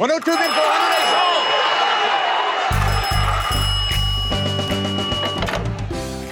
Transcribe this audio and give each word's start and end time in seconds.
102 0.00 0.32
din 0.32 0.48
po. 0.56 0.64
Ano 0.64 0.86
na? 0.88 0.96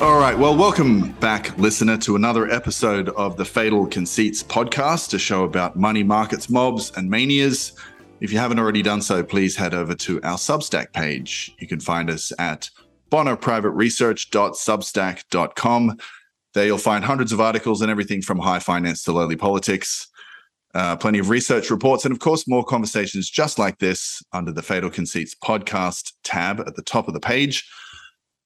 All 0.00 0.16
right. 0.18 0.38
Well, 0.38 0.56
welcome 0.56 1.12
back, 1.20 1.58
listener, 1.58 1.98
to 1.98 2.16
another 2.16 2.50
episode 2.50 3.10
of 3.10 3.36
the 3.36 3.44
Fatal 3.44 3.86
Conceits 3.86 4.42
podcast, 4.42 5.12
a 5.12 5.18
show 5.18 5.44
about 5.44 5.76
money 5.76 6.02
markets, 6.02 6.48
mobs, 6.48 6.92
and 6.96 7.10
manias. 7.10 7.74
If 8.22 8.32
you 8.32 8.38
haven't 8.38 8.58
already 8.58 8.80
done 8.80 9.02
so, 9.02 9.22
please 9.22 9.54
head 9.54 9.74
over 9.74 9.94
to 9.96 10.18
our 10.22 10.38
Substack 10.38 10.94
page. 10.94 11.54
You 11.58 11.68
can 11.68 11.80
find 11.80 12.08
us 12.08 12.32
at 12.38 12.70
bonnerprivateresearch.substack.com. 13.10 15.98
There 16.54 16.64
you'll 16.64 16.78
find 16.78 17.04
hundreds 17.04 17.32
of 17.32 17.40
articles 17.42 17.82
and 17.82 17.90
everything 17.90 18.22
from 18.22 18.38
high 18.38 18.60
finance 18.60 19.02
to 19.02 19.12
lowly 19.12 19.36
politics. 19.36 20.08
Uh, 20.74 20.96
plenty 20.96 21.18
of 21.18 21.30
research 21.30 21.70
reports, 21.70 22.04
and 22.04 22.12
of 22.12 22.18
course, 22.18 22.46
more 22.46 22.64
conversations 22.64 23.30
just 23.30 23.58
like 23.58 23.78
this 23.78 24.22
under 24.32 24.52
the 24.52 24.62
Fatal 24.62 24.90
Conceits 24.90 25.34
podcast 25.42 26.12
tab 26.24 26.60
at 26.60 26.76
the 26.76 26.82
top 26.82 27.08
of 27.08 27.14
the 27.14 27.20
page. 27.20 27.68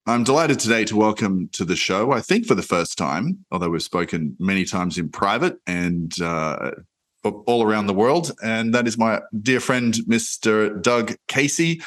I'm 0.06 0.24
delighted 0.24 0.58
today 0.58 0.84
to 0.86 0.96
welcome 0.96 1.48
to 1.52 1.64
the 1.64 1.76
show, 1.76 2.10
I 2.12 2.20
think 2.20 2.46
for 2.46 2.54
the 2.54 2.62
first 2.62 2.98
time, 2.98 3.44
although 3.52 3.70
we've 3.70 3.82
spoken 3.82 4.36
many 4.40 4.64
times 4.64 4.98
in 4.98 5.08
private 5.08 5.58
and 5.66 6.12
uh, 6.20 6.72
all 7.24 7.62
around 7.62 7.86
the 7.86 7.94
world. 7.94 8.32
And 8.42 8.74
that 8.74 8.88
is 8.88 8.98
my 8.98 9.20
dear 9.40 9.60
friend, 9.60 9.94
Mr. 10.08 10.80
Doug 10.82 11.14
Casey. 11.28 11.82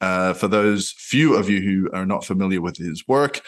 Uh, 0.00 0.34
for 0.34 0.46
those 0.46 0.94
few 0.96 1.34
of 1.34 1.48
you 1.48 1.60
who 1.60 1.90
are 1.92 2.06
not 2.06 2.24
familiar 2.24 2.60
with 2.60 2.76
his 2.76 3.08
work, 3.08 3.40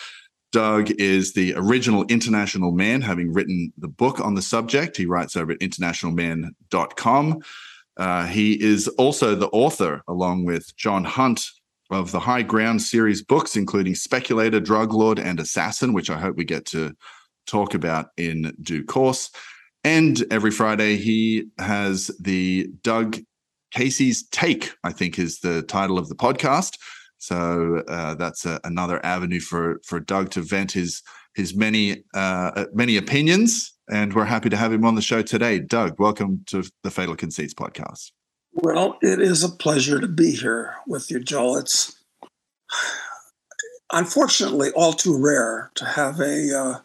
Doug 0.50 0.90
is 0.92 1.34
the 1.34 1.54
original 1.56 2.04
international 2.04 2.72
man, 2.72 3.02
having 3.02 3.32
written 3.32 3.72
the 3.76 3.88
book 3.88 4.20
on 4.20 4.34
the 4.34 4.42
subject. 4.42 4.96
He 4.96 5.06
writes 5.06 5.36
over 5.36 5.52
at 5.52 5.58
internationalman.com. 5.58 7.42
Uh, 7.96 8.26
he 8.26 8.62
is 8.62 8.88
also 8.88 9.34
the 9.34 9.48
author, 9.48 10.02
along 10.08 10.44
with 10.44 10.74
John 10.76 11.04
Hunt, 11.04 11.44
of 11.90 12.12
the 12.12 12.20
High 12.20 12.42
Ground 12.42 12.82
series 12.82 13.22
books, 13.22 13.56
including 13.56 13.94
Speculator, 13.94 14.60
Drug 14.60 14.92
Lord, 14.92 15.18
and 15.18 15.40
Assassin, 15.40 15.92
which 15.92 16.10
I 16.10 16.18
hope 16.18 16.36
we 16.36 16.44
get 16.44 16.66
to 16.66 16.94
talk 17.46 17.74
about 17.74 18.08
in 18.16 18.54
due 18.60 18.84
course. 18.84 19.30
And 19.84 20.22
every 20.30 20.50
Friday, 20.50 20.96
he 20.96 21.46
has 21.58 22.10
the 22.20 22.68
Doug 22.82 23.18
Casey's 23.70 24.26
Take, 24.28 24.72
I 24.84 24.92
think 24.92 25.18
is 25.18 25.40
the 25.40 25.62
title 25.62 25.98
of 25.98 26.08
the 26.08 26.14
podcast. 26.14 26.78
So 27.18 27.82
uh, 27.88 28.14
that's 28.14 28.46
a, 28.46 28.60
another 28.64 29.04
avenue 29.04 29.40
for 29.40 29.80
for 29.84 30.00
Doug 30.00 30.30
to 30.30 30.40
vent 30.40 30.72
his 30.72 31.02
his 31.34 31.54
many 31.54 32.04
uh, 32.14 32.66
many 32.72 32.96
opinions, 32.96 33.74
and 33.90 34.14
we're 34.14 34.24
happy 34.24 34.48
to 34.48 34.56
have 34.56 34.72
him 34.72 34.84
on 34.84 34.94
the 34.94 35.02
show 35.02 35.22
today. 35.22 35.58
Doug, 35.58 35.98
welcome 35.98 36.44
to 36.46 36.64
the 36.82 36.90
Fatal 36.90 37.16
Conceits 37.16 37.54
podcast. 37.54 38.12
Well, 38.52 38.98
it 39.02 39.20
is 39.20 39.44
a 39.44 39.48
pleasure 39.48 40.00
to 40.00 40.08
be 40.08 40.32
here 40.32 40.76
with 40.86 41.10
you, 41.10 41.20
Joel. 41.20 41.58
It's 41.58 41.96
unfortunately 43.92 44.70
all 44.72 44.92
too 44.92 45.16
rare 45.16 45.70
to 45.74 45.84
have 45.84 46.20
a 46.20 46.56
uh, 46.56 46.78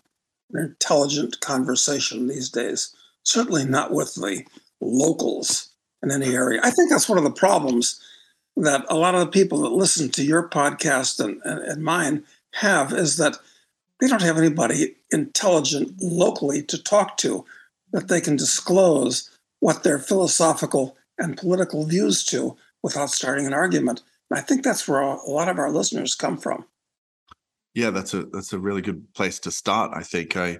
an 0.51 0.65
intelligent 0.65 1.39
conversation 1.41 2.27
these 2.27 2.49
days. 2.49 2.93
Certainly 3.23 3.65
not 3.65 3.91
with 3.91 4.15
the 4.15 4.43
locals 4.81 5.69
in 6.01 6.11
any 6.11 6.35
area. 6.35 6.59
I 6.63 6.71
think 6.71 6.89
that's 6.89 7.07
one 7.07 7.17
of 7.17 7.23
the 7.23 7.31
problems 7.31 8.01
that 8.55 8.85
a 8.89 8.95
lot 8.95 9.15
of 9.15 9.21
the 9.21 9.31
people 9.31 9.61
that 9.61 9.71
listen 9.71 10.09
to 10.09 10.23
your 10.23 10.47
podcast 10.47 11.23
and, 11.23 11.41
and, 11.43 11.59
and 11.59 11.83
mine 11.83 12.23
have 12.55 12.93
is 12.93 13.17
that 13.17 13.37
they 13.99 14.07
don't 14.07 14.21
have 14.21 14.37
anybody 14.37 14.95
intelligent 15.11 15.95
locally 16.01 16.61
to 16.63 16.81
talk 16.81 17.17
to 17.17 17.45
that 17.91 18.07
they 18.07 18.21
can 18.21 18.35
disclose 18.35 19.29
what 19.59 19.83
their 19.83 19.99
philosophical 19.99 20.97
and 21.17 21.37
political 21.37 21.85
views 21.85 22.23
to 22.25 22.57
without 22.81 23.09
starting 23.09 23.45
an 23.47 23.53
argument. 23.53 24.01
And 24.29 24.39
I 24.39 24.41
think 24.41 24.63
that's 24.63 24.87
where 24.87 25.01
a 25.01 25.29
lot 25.29 25.47
of 25.47 25.57
our 25.57 25.71
listeners 25.71 26.15
come 26.15 26.37
from. 26.37 26.65
Yeah, 27.73 27.89
that's 27.89 28.13
a 28.13 28.25
that's 28.25 28.53
a 28.53 28.59
really 28.59 28.81
good 28.81 29.11
place 29.13 29.39
to 29.39 29.51
start. 29.51 29.91
I 29.95 30.03
think 30.03 30.37
I 30.37 30.59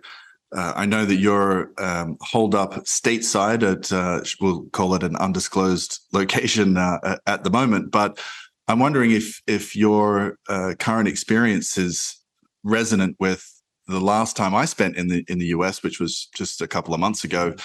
uh, 0.56 0.74
I 0.76 0.86
know 0.86 1.06
that 1.06 1.16
you're 1.16 1.72
um, 1.78 2.18
holed 2.22 2.56
up 2.56 2.74
stateside 2.86 3.64
at 3.64 3.92
uh, 3.92 4.22
we'll 4.40 4.66
call 4.72 4.94
it 4.96 5.04
an 5.04 5.16
undisclosed 5.16 6.00
location 6.14 6.78
uh, 6.78 7.18
at 7.26 7.44
the 7.44 7.50
moment, 7.50 7.92
but 7.92 8.20
I'm 8.68 8.80
wondering 8.80 9.12
if 9.12 9.42
if 9.48 9.76
your 9.76 10.38
uh, 10.48 10.74
current 10.80 11.08
experience 11.08 11.78
is 11.78 12.20
resonant 12.64 13.18
with 13.20 13.46
the 13.88 14.00
last 14.00 14.38
time 14.38 14.56
I 14.56 14.66
spent 14.66 14.96
in 14.96 15.08
the 15.08 15.26
in 15.28 15.40
the 15.40 15.48
US, 15.48 15.84
which 15.84 16.00
was 16.00 16.30
just 16.36 16.62
a 16.62 16.68
couple 16.68 16.94
of 16.94 17.00
months 17.00 17.24
ago. 17.24 17.56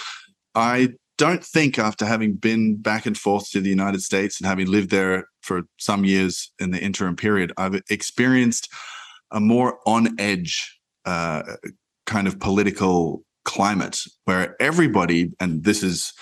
I 0.54 0.94
don't 1.18 1.44
think 1.44 1.78
after 1.78 2.06
having 2.06 2.34
been 2.34 2.76
back 2.76 3.04
and 3.04 3.18
forth 3.18 3.50
to 3.50 3.60
the 3.60 3.68
United 3.68 4.02
States 4.02 4.40
and 4.40 4.46
having 4.46 4.68
lived 4.68 4.90
there 4.90 5.26
for 5.42 5.62
some 5.78 6.04
years 6.04 6.52
in 6.60 6.70
the 6.70 6.80
interim 6.80 7.16
period, 7.16 7.52
I've 7.56 7.80
experienced 7.90 8.68
a 9.30 9.40
more 9.40 9.78
on 9.84 10.18
edge 10.18 10.78
uh, 11.04 11.42
kind 12.08 12.26
of 12.26 12.40
political 12.40 13.22
climate 13.44 14.02
where 14.24 14.56
everybody, 14.60 15.30
and 15.38 15.62
this 15.62 15.82
is 15.82 16.12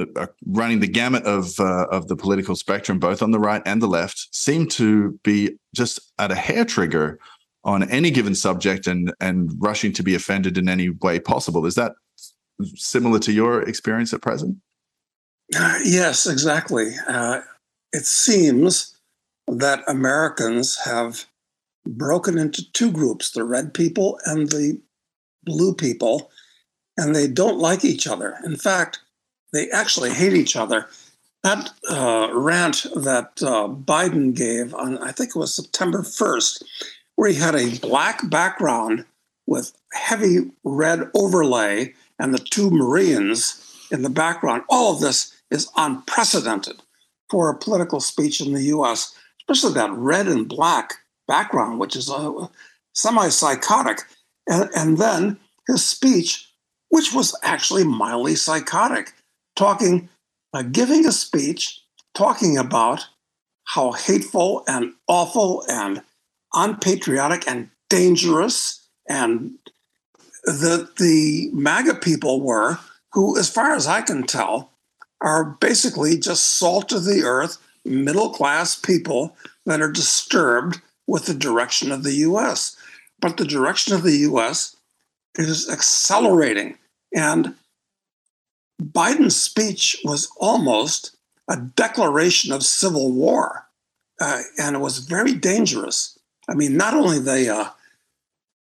uh, 0.00 0.26
running 0.46 0.80
the 0.80 0.88
gamut 0.88 1.24
of 1.24 1.60
uh, 1.60 1.86
of 1.92 2.08
the 2.08 2.16
political 2.16 2.56
spectrum, 2.56 2.98
both 2.98 3.22
on 3.22 3.30
the 3.30 3.38
right 3.38 3.62
and 3.64 3.80
the 3.80 3.86
left, 3.86 4.28
seem 4.32 4.66
to 4.66 5.18
be 5.22 5.56
just 5.74 6.12
at 6.18 6.32
a 6.32 6.34
hair 6.34 6.64
trigger 6.64 7.18
on 7.64 7.88
any 7.90 8.10
given 8.10 8.34
subject 8.34 8.86
and 8.86 9.12
and 9.20 9.52
rushing 9.58 9.92
to 9.92 10.02
be 10.02 10.14
offended 10.14 10.58
in 10.58 10.68
any 10.68 10.90
way 10.90 11.20
possible. 11.20 11.66
Is 11.66 11.76
that 11.76 11.92
similar 12.74 13.18
to 13.20 13.32
your 13.32 13.62
experience 13.62 14.12
at 14.12 14.22
present? 14.22 14.56
Uh, 15.54 15.78
yes, 15.84 16.26
exactly. 16.26 16.92
Uh, 17.06 17.40
it 17.92 18.04
seems 18.04 18.98
that 19.46 19.82
Americans 19.86 20.76
have 20.84 21.24
broken 21.86 22.36
into 22.36 22.70
two 22.72 22.90
groups 22.90 23.30
the 23.30 23.44
red 23.44 23.72
people 23.72 24.18
and 24.24 24.48
the 24.48 24.80
blue 25.46 25.74
people, 25.74 26.30
and 26.98 27.14
they 27.14 27.26
don't 27.26 27.58
like 27.58 27.84
each 27.84 28.06
other. 28.06 28.36
In 28.44 28.56
fact, 28.56 29.00
they 29.52 29.70
actually 29.70 30.10
hate 30.12 30.34
each 30.34 30.56
other. 30.56 30.86
That 31.42 31.70
uh, 31.88 32.28
rant 32.32 32.86
that 32.94 33.40
uh, 33.42 33.68
Biden 33.68 34.34
gave 34.34 34.74
on, 34.74 34.98
I 34.98 35.12
think 35.12 35.30
it 35.30 35.38
was 35.38 35.54
September 35.54 36.00
1st, 36.00 36.62
where 37.14 37.30
he 37.30 37.36
had 37.36 37.54
a 37.54 37.78
black 37.78 38.28
background 38.28 39.04
with 39.46 39.72
heavy 39.92 40.50
red 40.64 41.08
overlay 41.14 41.94
and 42.18 42.34
the 42.34 42.38
two 42.38 42.70
Marines 42.70 43.62
in 43.90 44.02
the 44.02 44.10
background. 44.10 44.64
All 44.68 44.92
of 44.92 45.00
this 45.00 45.34
is 45.50 45.70
unprecedented 45.76 46.82
for 47.30 47.48
a 47.48 47.58
political 47.58 48.00
speech 48.00 48.40
in 48.40 48.52
the 48.52 48.64
US, 48.64 49.14
especially 49.40 49.74
that 49.74 49.92
red 49.92 50.26
and 50.26 50.48
black 50.48 50.94
background, 51.28 51.78
which 51.78 51.96
is 51.96 52.10
uh, 52.10 52.48
semi 52.92 53.28
psychotic. 53.28 54.00
And, 54.48 54.70
and 54.74 54.98
then 54.98 55.38
his 55.66 55.84
speech, 55.84 56.48
which 56.88 57.12
was 57.12 57.36
actually 57.42 57.84
mildly 57.84 58.36
psychotic, 58.36 59.12
talking, 59.54 60.08
uh, 60.52 60.62
giving 60.62 61.06
a 61.06 61.12
speech 61.12 61.82
talking 62.14 62.56
about 62.56 63.06
how 63.64 63.92
hateful 63.92 64.64
and 64.66 64.94
awful 65.08 65.64
and 65.68 66.02
unpatriotic 66.54 67.46
and 67.46 67.68
dangerous 67.88 68.86
and 69.08 69.52
that 70.44 70.96
the 70.98 71.50
MAGA 71.52 71.96
people 71.96 72.40
were, 72.40 72.78
who, 73.12 73.38
as 73.38 73.50
far 73.50 73.74
as 73.74 73.86
I 73.86 74.00
can 74.00 74.22
tell, 74.24 74.70
are 75.20 75.44
basically 75.44 76.18
just 76.18 76.46
salt 76.46 76.92
of 76.92 77.04
the 77.04 77.22
earth, 77.22 77.58
middle 77.84 78.30
class 78.30 78.76
people 78.76 79.36
that 79.64 79.80
are 79.80 79.90
disturbed 79.90 80.80
with 81.06 81.26
the 81.26 81.34
direction 81.34 81.90
of 81.90 82.02
the 82.02 82.14
US. 82.14 82.76
But 83.20 83.36
the 83.36 83.44
direction 83.44 83.94
of 83.94 84.02
the 84.02 84.18
US 84.18 84.76
is 85.36 85.68
accelerating. 85.70 86.78
And 87.14 87.54
Biden's 88.82 89.40
speech 89.40 89.98
was 90.04 90.30
almost 90.38 91.16
a 91.48 91.56
declaration 91.56 92.52
of 92.52 92.62
civil 92.62 93.12
war. 93.12 93.66
Uh, 94.20 94.42
and 94.58 94.76
it 94.76 94.80
was 94.80 94.98
very 94.98 95.32
dangerous. 95.32 96.18
I 96.48 96.54
mean, 96.54 96.76
not 96.76 96.94
only 96.94 97.18
the 97.18 97.54
uh, 97.54 97.70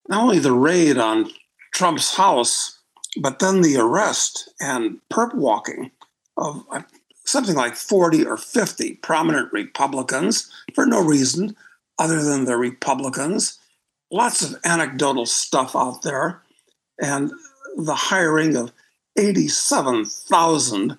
not 0.08 0.22
only 0.22 0.38
the 0.38 0.52
raid 0.52 0.98
on 0.98 1.30
Trump's 1.74 2.16
house, 2.16 2.78
but 3.20 3.38
then 3.38 3.60
the 3.60 3.76
arrest 3.76 4.50
and 4.60 5.00
perp 5.10 5.34
walking 5.34 5.90
of 6.36 6.64
uh, 6.70 6.82
something 7.24 7.54
like 7.54 7.74
40 7.74 8.26
or 8.26 8.36
50 8.36 8.94
prominent 8.96 9.52
Republicans 9.52 10.50
for 10.74 10.86
no 10.86 11.02
reason 11.02 11.56
other 11.98 12.22
than 12.22 12.44
they're 12.44 12.58
Republicans. 12.58 13.58
Lots 14.14 14.42
of 14.42 14.54
anecdotal 14.64 15.26
stuff 15.26 15.74
out 15.74 16.02
there, 16.02 16.40
and 17.02 17.32
the 17.76 17.96
hiring 17.96 18.54
of 18.54 18.70
87,000 19.18 20.96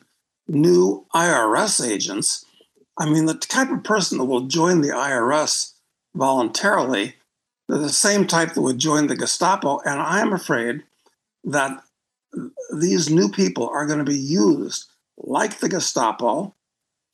new 0.50 1.06
IRS 1.16 1.88
agents. 1.90 2.44
I 2.98 3.10
mean, 3.10 3.26
the 3.26 3.36
type 3.36 3.70
of 3.70 3.86
person 3.86 4.18
that 4.18 4.26
will 4.26 4.48
join 4.48 4.82
the 4.82 4.90
IRS 4.90 5.72
voluntarily 6.14 7.16
the 7.70 7.88
same 7.88 8.28
type 8.28 8.54
that 8.54 8.62
would 8.62 8.80
join 8.80 9.08
the 9.08 9.16
Gestapo. 9.16 9.80
And 9.86 10.02
I 10.02 10.20
am 10.20 10.34
afraid 10.34 10.84
that 11.46 11.82
these 12.78 13.10
new 13.10 13.30
people 13.30 13.70
are 13.70 13.86
going 13.86 14.00
to 14.00 14.06
be 14.06 14.20
used 14.20 14.90
like 15.18 15.60
the 15.60 15.70
Gestapo 15.70 16.54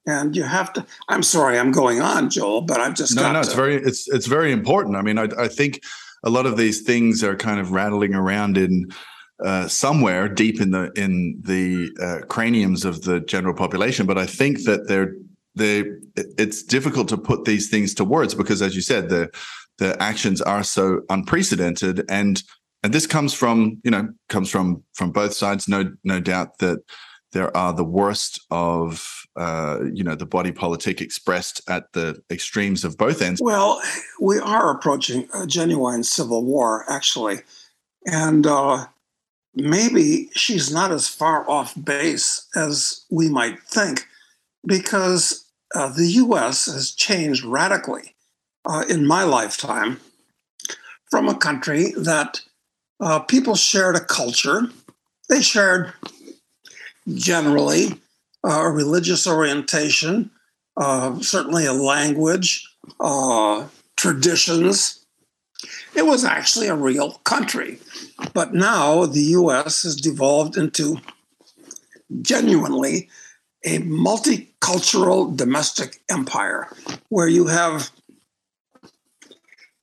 And 0.07 0.36
you 0.36 0.44
have 0.44 0.74
to. 0.74 0.86
I'm 1.09 1.21
sorry, 1.21 1.59
I'm 1.59 1.71
going 1.71 2.01
on, 2.01 2.30
Joel, 2.30 2.62
but 2.62 2.80
I've 2.80 2.95
just 2.95 3.15
no, 3.15 3.31
no. 3.31 3.33
To, 3.33 3.39
it's 3.39 3.53
very, 3.53 3.75
it's 3.75 4.07
it's 4.09 4.25
very 4.25 4.51
important. 4.51 4.95
I 4.95 5.03
mean, 5.03 5.19
I, 5.19 5.27
I 5.38 5.48
think 5.48 5.81
a 6.24 6.30
lot 6.30 6.45
of 6.48 6.57
these 6.57 6.81
things 6.81 7.24
are 7.24 7.36
kind 7.36 7.59
of 7.59 7.71
rattling 7.71 8.15
around 8.15 8.57
in 8.57 8.88
uh, 9.44 9.68
somewhere 9.68 10.27
deep 10.27 10.59
in 10.59 10.71
the 10.71 10.92
in 10.95 11.39
the 11.44 11.89
uh, 12.01 12.25
craniums 12.25 12.83
of 12.83 13.03
the 13.03 13.19
general 13.19 13.53
population. 13.53 14.07
But 14.07 14.18
I 14.18 14.25
think 14.25 14.63
that 14.63 14.88
they're 14.88 15.13
they 15.56 15.83
it's 16.15 16.63
difficult 16.63 17.07
to 17.09 17.18
put 17.18 17.45
these 17.45 17.69
things 17.69 17.94
to 17.95 18.04
words 18.04 18.33
because, 18.33 18.63
as 18.63 18.75
you 18.75 18.81
said, 18.81 19.09
the 19.09 19.30
the 19.77 20.01
actions 20.01 20.42
are 20.42 20.63
so 20.63 21.01
unprecedented 21.09 22.06
and 22.09 22.44
and 22.83 22.94
this 22.94 23.07
comes 23.07 23.33
from 23.33 23.80
you 23.83 23.92
know 23.92 24.09
comes 24.30 24.50
from 24.50 24.83
from 24.94 25.12
both 25.12 25.33
sides 25.33 25.68
no 25.68 25.92
no 26.04 26.19
doubt 26.19 26.59
that 26.59 26.80
there 27.31 27.56
are 27.56 27.74
the 27.74 27.83
worst 27.83 28.39
of 28.51 29.20
uh, 29.38 29.80
you 29.94 30.04
know 30.04 30.16
the 30.16 30.25
body 30.25 30.51
politic 30.51 31.01
expressed 31.01 31.62
at 31.69 31.92
the 31.94 32.22
extremes 32.30 32.83
of 32.83 32.98
both 32.98 33.22
ends 33.22 33.42
well 33.42 33.81
we 34.19 34.39
are 34.39 34.72
approaching 34.72 35.28
a 35.33 35.48
genuine 35.48 36.04
civil 36.04 36.44
war 36.44 36.86
actually 36.89 37.39
and 38.06 38.48
uh, 38.48 38.86
maybe 39.56 40.30
she's 40.33 40.72
not 40.72 40.92
as 40.92 41.07
far 41.07 41.50
off 41.50 41.74
base 41.81 42.48
as 42.56 43.06
we 43.10 43.30
might 43.30 43.60
think 43.63 44.07
because 44.66 45.45
uh, 45.75 45.89
the 45.89 46.06
us 46.06 46.66
has 46.66 46.92
changed 46.92 47.44
radically 47.44 48.16
uh, 48.66 48.83
in 48.89 49.06
my 49.06 49.24
lifetime 49.24 50.00
from 51.10 51.28
a 51.28 51.36
country 51.36 51.92
that 51.98 52.42
uh, 53.00 53.19
people 53.19 53.56
shared 53.56 53.95
a 53.95 54.00
culture. 54.00 54.69
They 55.30 55.42
shared 55.42 55.94
generally 57.13 58.00
a 58.44 58.70
religious 58.70 59.28
orientation, 59.28 60.32
uh, 60.78 61.20
certainly 61.20 61.66
a 61.66 61.74
language, 61.74 62.68
uh, 63.00 63.68
traditions. 63.96 65.06
It 65.96 66.06
was 66.06 66.26
actually 66.26 66.68
a 66.68 66.76
real 66.76 67.14
country. 67.24 67.80
But 68.34 68.54
now 68.54 69.06
the 69.06 69.22
US 69.22 69.84
has 69.84 69.96
devolved 69.96 70.58
into 70.58 70.98
genuinely 72.22 73.10
a 73.64 73.80
multicultural 73.80 75.36
domestic 75.36 76.02
empire 76.10 76.68
where 77.10 77.28
you 77.28 77.48
have 77.48 77.92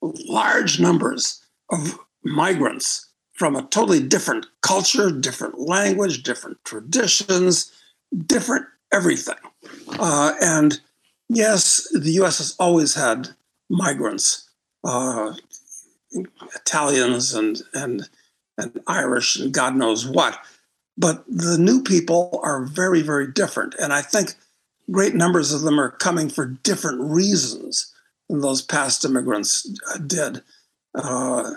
large 0.03 0.81
numbers 0.81 1.43
of 1.71 1.99
migrants 2.25 3.09
from 3.35 3.55
a 3.55 3.63
totally 3.63 4.01
different 4.01 4.47
culture, 4.63 5.11
different 5.13 5.61
language, 5.61 6.25
different 6.25 6.59
traditions, 6.65 7.73
different 8.27 8.67
everything. 8.93 9.37
Uh, 9.99 10.35
and 10.41 10.81
yes, 11.29 11.87
the 11.93 12.13
US 12.23 12.39
has 12.39 12.57
always 12.59 12.95
had 12.95 13.29
migrants, 13.69 14.49
uh, 14.85 15.35
Italians 16.55 17.35
and, 17.35 17.63
and, 17.75 18.09
and 18.57 18.81
Irish 18.87 19.37
and 19.37 19.53
God 19.53 19.77
knows 19.77 20.07
what. 20.07 20.39
But 20.97 21.25
the 21.29 21.59
new 21.59 21.83
people 21.83 22.41
are 22.43 22.65
very, 22.65 23.03
very 23.03 23.31
different. 23.31 23.75
And 23.81 23.93
I 23.93 24.03
think 24.03 24.35
great 24.91 25.15
numbers 25.15 25.53
of 25.53 25.61
them 25.61 25.79
are 25.79 25.91
coming 25.91 26.29
for 26.29 26.47
different 26.47 27.01
reasons 27.01 27.95
than 28.29 28.41
those 28.41 28.63
past 28.63 29.05
immigrants 29.05 29.71
uh, 29.93 29.99
did. 29.99 30.43
Uh, 30.95 31.53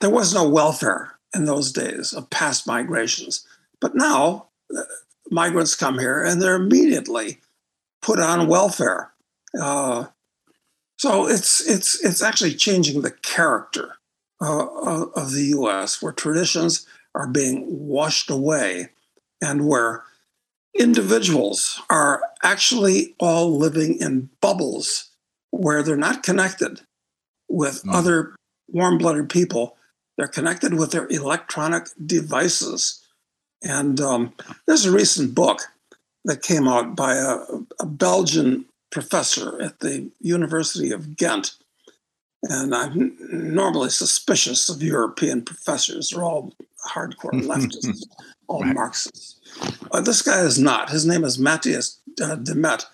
there 0.00 0.10
was 0.10 0.34
no 0.34 0.48
welfare 0.48 1.18
in 1.34 1.44
those 1.44 1.72
days 1.72 2.12
of 2.12 2.30
past 2.30 2.66
migrations. 2.66 3.46
But 3.80 3.94
now 3.94 4.48
uh, 4.76 4.82
migrants 5.30 5.74
come 5.74 5.98
here 5.98 6.22
and 6.22 6.40
they're 6.40 6.56
immediately 6.56 7.40
put 8.02 8.20
on 8.20 8.48
welfare. 8.48 9.12
Uh, 9.60 10.06
so 10.98 11.26
it's 11.26 11.66
it's 11.68 12.02
it's 12.04 12.22
actually 12.22 12.54
changing 12.54 13.02
the 13.02 13.10
character 13.10 13.96
uh, 14.40 15.06
of 15.14 15.32
the 15.32 15.46
U.S., 15.50 16.02
where 16.02 16.12
traditions 16.12 16.86
are 17.14 17.26
being 17.26 17.64
washed 17.68 18.30
away, 18.30 18.90
and 19.40 19.66
where 19.66 20.04
individuals 20.78 21.80
are 21.88 22.22
actually 22.42 23.14
all 23.18 23.56
living 23.56 23.96
in 24.00 24.28
bubbles 24.40 25.10
where 25.50 25.82
they're 25.82 25.96
not 25.96 26.22
connected 26.22 26.80
with 27.48 27.82
mm. 27.84 27.94
other 27.94 28.34
warm 28.68 28.98
blooded 28.98 29.28
people. 29.28 29.76
They're 30.16 30.26
connected 30.26 30.74
with 30.74 30.92
their 30.92 31.06
electronic 31.08 31.88
devices. 32.04 33.03
And 33.64 34.00
um, 34.00 34.32
there's 34.66 34.84
a 34.84 34.92
recent 34.92 35.34
book 35.34 35.60
that 36.24 36.42
came 36.42 36.68
out 36.68 36.94
by 36.94 37.14
a, 37.14 37.38
a, 37.80 37.86
Belgian 37.86 38.64
professor 38.90 39.60
at 39.60 39.80
the 39.80 40.10
University 40.20 40.90
of 40.90 41.16
Ghent. 41.16 41.52
And 42.44 42.74
I'm 42.74 43.16
normally 43.30 43.90
suspicious 43.90 44.68
of 44.68 44.82
European 44.82 45.42
professors. 45.42 46.10
They're 46.10 46.22
all 46.22 46.52
hardcore 46.86 47.32
leftists, 47.32 48.04
all 48.48 48.62
right. 48.62 48.74
Marxists. 48.74 49.36
Uh, 49.92 50.00
this 50.00 50.22
guy 50.22 50.40
is 50.40 50.58
not. 50.58 50.90
His 50.90 51.06
name 51.06 51.24
is 51.24 51.38
Mattias 51.38 51.98
uh, 52.22 52.36
Desmet. 52.36 52.84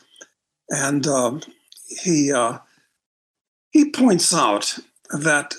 And 0.69 1.06
um, 1.06 1.43
he 1.88 2.32
uh, 2.32 2.58
he 3.70 3.90
points 3.90 4.34
out 4.34 4.78
that 5.11 5.55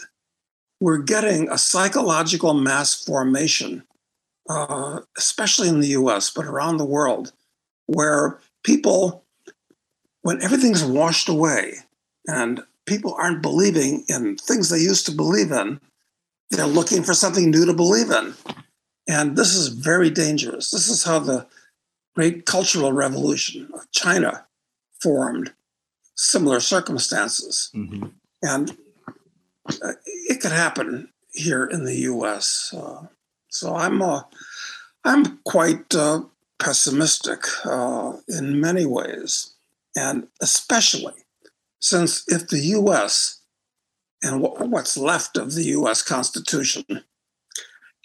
we're 0.80 0.98
getting 0.98 1.50
a 1.50 1.58
psychological 1.58 2.54
mass 2.54 2.96
formation, 2.96 3.84
uh, 4.52 5.02
especially 5.18 5.70
in 5.70 5.80
the 5.80 5.90
U.S. 5.90 6.30
but 6.30 6.46
around 6.46 6.78
the 6.78 6.86
world, 6.86 7.32
where 7.86 8.40
people, 8.64 9.24
when 10.22 10.42
everything's 10.42 10.84
washed 10.84 11.30
away 11.30 11.76
and 12.28 12.62
people 12.86 13.14
aren't 13.14 13.42
believing 13.42 14.04
in 14.08 14.36
things 14.38 14.70
they 14.70 14.80
used 14.80 15.06
to 15.06 15.12
believe 15.12 15.52
in, 15.52 15.80
they're 16.50 16.68
looking 16.68 17.02
for 17.04 17.14
something 17.14 17.50
new 17.50 17.66
to 17.66 17.74
believe 17.74 18.12
in. 18.12 18.34
And 19.08 19.38
this 19.38 19.56
is 19.56 19.70
very 19.70 20.10
dangerous. 20.10 20.72
This 20.72 20.90
is 20.90 21.04
how 21.04 21.20
the 21.20 21.48
great 22.14 22.46
cultural 22.46 22.92
revolution 22.92 23.70
of 23.74 23.90
China 23.92 24.46
formed 25.02 25.54
similar 26.16 26.60
circumstances. 26.60 27.72
Mm-hmm. 27.74 28.08
And 28.44 28.78
uh, 29.68 29.94
it 30.06 30.42
could 30.42 30.52
happen 30.52 31.10
here 31.32 31.66
in 31.66 31.86
the 31.86 31.96
U.S. 31.96 32.74
Uh, 32.76 33.08
so 33.52 33.76
I'm 33.76 34.02
uh, 34.02 34.24
I'm 35.04 35.40
quite 35.46 35.94
uh, 35.94 36.22
pessimistic 36.58 37.44
uh, 37.66 38.14
in 38.28 38.60
many 38.60 38.86
ways, 38.86 39.54
and 39.96 40.28
especially 40.42 41.14
since 41.80 42.24
if 42.28 42.48
the 42.48 42.60
U.S. 42.60 43.42
and 44.24 44.42
what's 44.42 44.98
left 44.98 45.38
of 45.38 45.54
the 45.54 45.66
U.S. 45.66 46.02
Constitution 46.02 46.86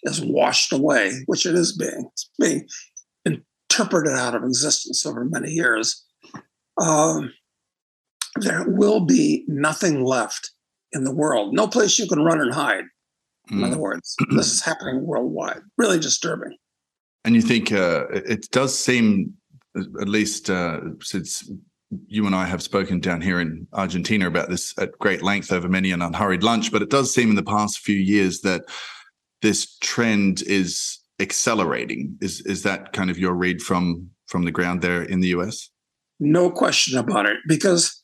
is 0.03 0.21
washed 0.21 0.73
away, 0.73 1.23
which 1.27 1.47
it 1.47 1.55
is 1.55 1.77
being, 1.77 2.09
it's 2.13 2.31
being 2.39 2.67
interpreted 3.25 4.15
out 4.15 4.35
of 4.35 4.43
existence 4.43 5.05
over 5.07 5.25
many 5.25 5.53
years. 5.53 6.05
Um, 6.81 7.33
there 8.37 8.65
will 8.67 9.01
be 9.01 9.45
nothing 9.47 10.05
left 10.05 10.51
in 10.93 11.05
the 11.05 11.15
world. 11.15 11.55
No 11.55 11.69
place 11.69 11.99
you 11.99 12.09
can 12.09 12.21
run 12.21 12.41
and 12.41 12.53
hide. 12.53 12.85
In 13.51 13.59
mm. 13.59 13.67
other 13.67 13.79
words, 13.79 14.17
this 14.31 14.53
is 14.53 14.63
happening 14.63 15.07
worldwide. 15.07 15.61
Really 15.77 15.99
disturbing. 15.99 16.57
And 17.25 17.35
you 17.35 17.43
think 17.43 17.73
uh, 17.73 18.07
it 18.11 18.51
does 18.51 18.79
seem, 18.79 19.35
at 19.77 20.09
least 20.09 20.49
uh, 20.49 20.81
since 21.01 21.51
you 22.07 22.27
and 22.27 22.35
I 22.35 22.45
have 22.45 22.63
spoken 22.63 23.01
down 23.01 23.21
here 23.21 23.41
in 23.41 23.67
Argentina 23.73 24.27
about 24.27 24.49
this 24.49 24.75
at 24.79 24.99
great 24.99 25.23
length 25.23 25.53
over 25.53 25.69
many 25.69 25.93
an 25.93 26.03
unhurried 26.03 26.43
lunch, 26.43 26.73
but 26.73 26.83
it 26.83 26.91
does 26.91 27.13
seem 27.13 27.31
in 27.31 27.37
the 27.37 27.43
past 27.43 27.81
few 27.81 27.97
years 27.97 28.41
that 28.41 28.63
this 29.43 29.77
trend 29.79 30.43
is 30.43 30.99
accelerating. 31.21 32.17
Is 32.21 32.41
is 32.43 32.63
that 32.65 32.93
kind 32.93 33.11
of 33.11 33.19
your 33.19 33.35
read 33.35 33.63
from 33.63 34.11
from 34.27 34.45
the 34.45 34.51
ground 34.51 34.83
there 34.83 35.03
in 35.03 35.21
the 35.21 35.29
US? 35.29 35.71
No 36.19 36.51
question 36.51 36.99
about 36.99 37.27
it, 37.27 37.39
because 37.47 37.96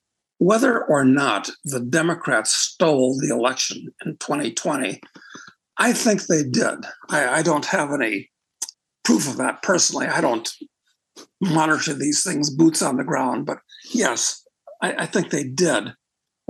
whether 0.42 0.84
or 0.86 1.04
not 1.04 1.48
the 1.64 1.78
Democrats 1.78 2.52
stole 2.52 3.16
the 3.16 3.28
election 3.28 3.86
in 4.04 4.16
2020, 4.16 5.00
I 5.78 5.92
think 5.92 6.26
they 6.26 6.42
did. 6.42 6.84
I, 7.08 7.38
I, 7.38 7.42
don't 7.42 7.66
have 7.66 7.92
any 7.92 8.28
proof 9.04 9.28
of 9.28 9.36
that 9.36 9.62
personally. 9.62 10.08
I 10.08 10.20
don't 10.20 10.52
monitor 11.40 11.94
these 11.94 12.24
things 12.24 12.50
boots 12.50 12.82
on 12.82 12.96
the 12.96 13.04
ground, 13.04 13.46
but 13.46 13.58
yes, 13.94 14.44
I, 14.82 15.04
I 15.04 15.06
think 15.06 15.30
they 15.30 15.44
did. 15.44 15.88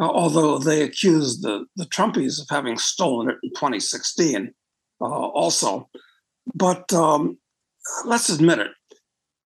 Uh, 0.00 0.08
although 0.08 0.56
they 0.56 0.80
accused 0.80 1.42
the, 1.42 1.66
the 1.76 1.84
Trumpies 1.84 2.40
of 2.40 2.46
having 2.48 2.78
stolen 2.78 3.28
it 3.28 3.36
in 3.42 3.50
2016 3.50 4.54
uh, 5.02 5.04
also. 5.04 5.90
But 6.54 6.90
um, 6.94 7.36
let's 8.06 8.30
admit 8.30 8.58
it 8.58 8.70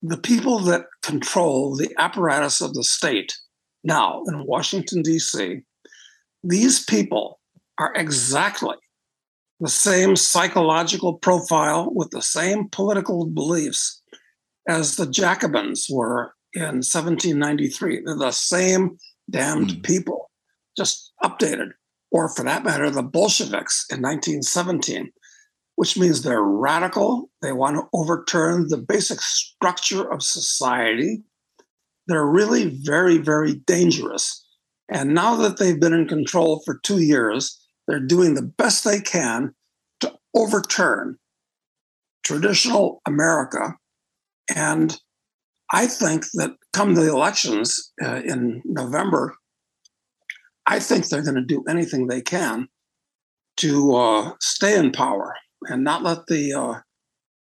the 0.02 0.18
people 0.18 0.58
that 0.58 0.87
control 1.00 1.76
the 1.76 1.94
apparatus 1.96 2.61
of 2.61 2.75
the 2.75 2.82
state 2.82 3.37
now 3.85 4.23
in 4.29 4.47
Washington, 4.47 5.03
D.C., 5.03 5.61
these 6.45 6.85
people 6.85 7.41
are 7.79 7.93
exactly 7.95 8.77
the 9.61 9.69
same 9.69 10.17
psychological 10.17 11.15
profile 11.15 11.89
with 11.95 12.11
the 12.11 12.23
same 12.23 12.69
political 12.69 13.27
beliefs 13.27 14.03
as 14.69 14.97
the 14.97 15.07
Jacobins 15.07 15.87
were 15.89 16.35
in 16.53 16.83
1793. 16.83 18.03
They're 18.05 18.17
the 18.17 18.33
same 18.33 18.99
damned 19.31 19.71
mm. 19.71 19.83
people, 19.83 20.31
just 20.77 21.12
updated. 21.23 21.71
Or 22.11 22.29
for 22.29 22.45
that 22.45 22.65
matter, 22.65 22.91
the 22.91 23.03
Bolsheviks 23.03 23.87
in 23.89 24.03
1917, 24.03 25.11
which 25.77 25.97
means 25.97 26.23
they're 26.23 26.43
radical. 26.43 27.31
They 27.41 27.53
want 27.53 27.77
to 27.77 27.89
overturn 27.95 28.69
the 28.69 28.77
basic 28.77 29.21
structure 29.21 30.11
of 30.11 30.23
society. 30.23 31.23
They're 32.06 32.26
really 32.26 32.80
very, 32.82 33.18
very 33.18 33.54
dangerous. 33.54 34.44
And 34.88 35.14
now 35.14 35.37
that 35.37 35.59
they've 35.59 35.80
been 35.80 35.92
in 35.92 36.09
control 36.09 36.62
for 36.64 36.78
two 36.82 37.00
years, 37.00 37.59
they're 37.87 38.00
doing 38.00 38.35
the 38.35 38.42
best 38.42 38.85
they 38.85 39.00
can 39.00 39.54
to 40.00 40.12
overturn 40.35 41.18
traditional 42.25 43.00
America. 43.06 43.75
And 44.54 44.97
I 45.73 45.87
think 45.87 46.26
that 46.35 46.52
come 46.73 46.94
the 46.94 47.09
elections 47.09 47.92
uh, 48.02 48.21
in 48.25 48.62
November, 48.64 49.35
I 50.66 50.78
think 50.78 51.09
they're 51.09 51.23
going 51.23 51.35
to 51.37 51.42
do 51.42 51.64
anything 51.68 52.06
they 52.06 52.21
can 52.21 52.68
to 53.59 53.94
uh, 53.94 54.32
stay 54.40 54.78
in 54.78 54.92
power 54.92 55.35
and 55.68 55.85
not 55.85 56.02
let 56.02 56.26
the 56.26 56.52
uh, 56.52 56.75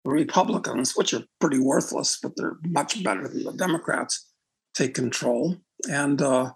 Republicans, 0.04 0.96
which 0.96 1.14
are 1.14 1.24
pretty 1.40 1.58
worthless, 1.58 2.18
but 2.22 2.32
they're 2.36 2.56
much 2.64 3.02
better 3.04 3.28
than 3.28 3.44
the 3.44 3.52
Democrats, 3.52 4.28
take 4.74 4.94
control. 4.94 5.56
And 5.90 6.20
uh, 6.20 6.52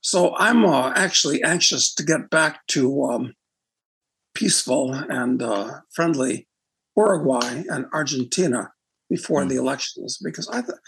so 0.00 0.34
I'm 0.36 0.64
uh, 0.64 0.92
actually 0.94 1.42
anxious 1.42 1.94
to 1.94 2.02
get 2.02 2.30
back 2.30 2.66
to 2.68 3.04
um, 3.04 3.34
peaceful 4.34 4.92
and 4.92 5.42
uh, 5.42 5.80
friendly 5.94 6.48
Uruguay 6.96 7.64
and 7.68 7.86
Argentina 7.92 8.70
before 9.08 9.42
mm. 9.42 9.48
the 9.48 9.56
elections 9.56 10.18
because 10.22 10.48
I, 10.48 10.60
th- 10.60 10.78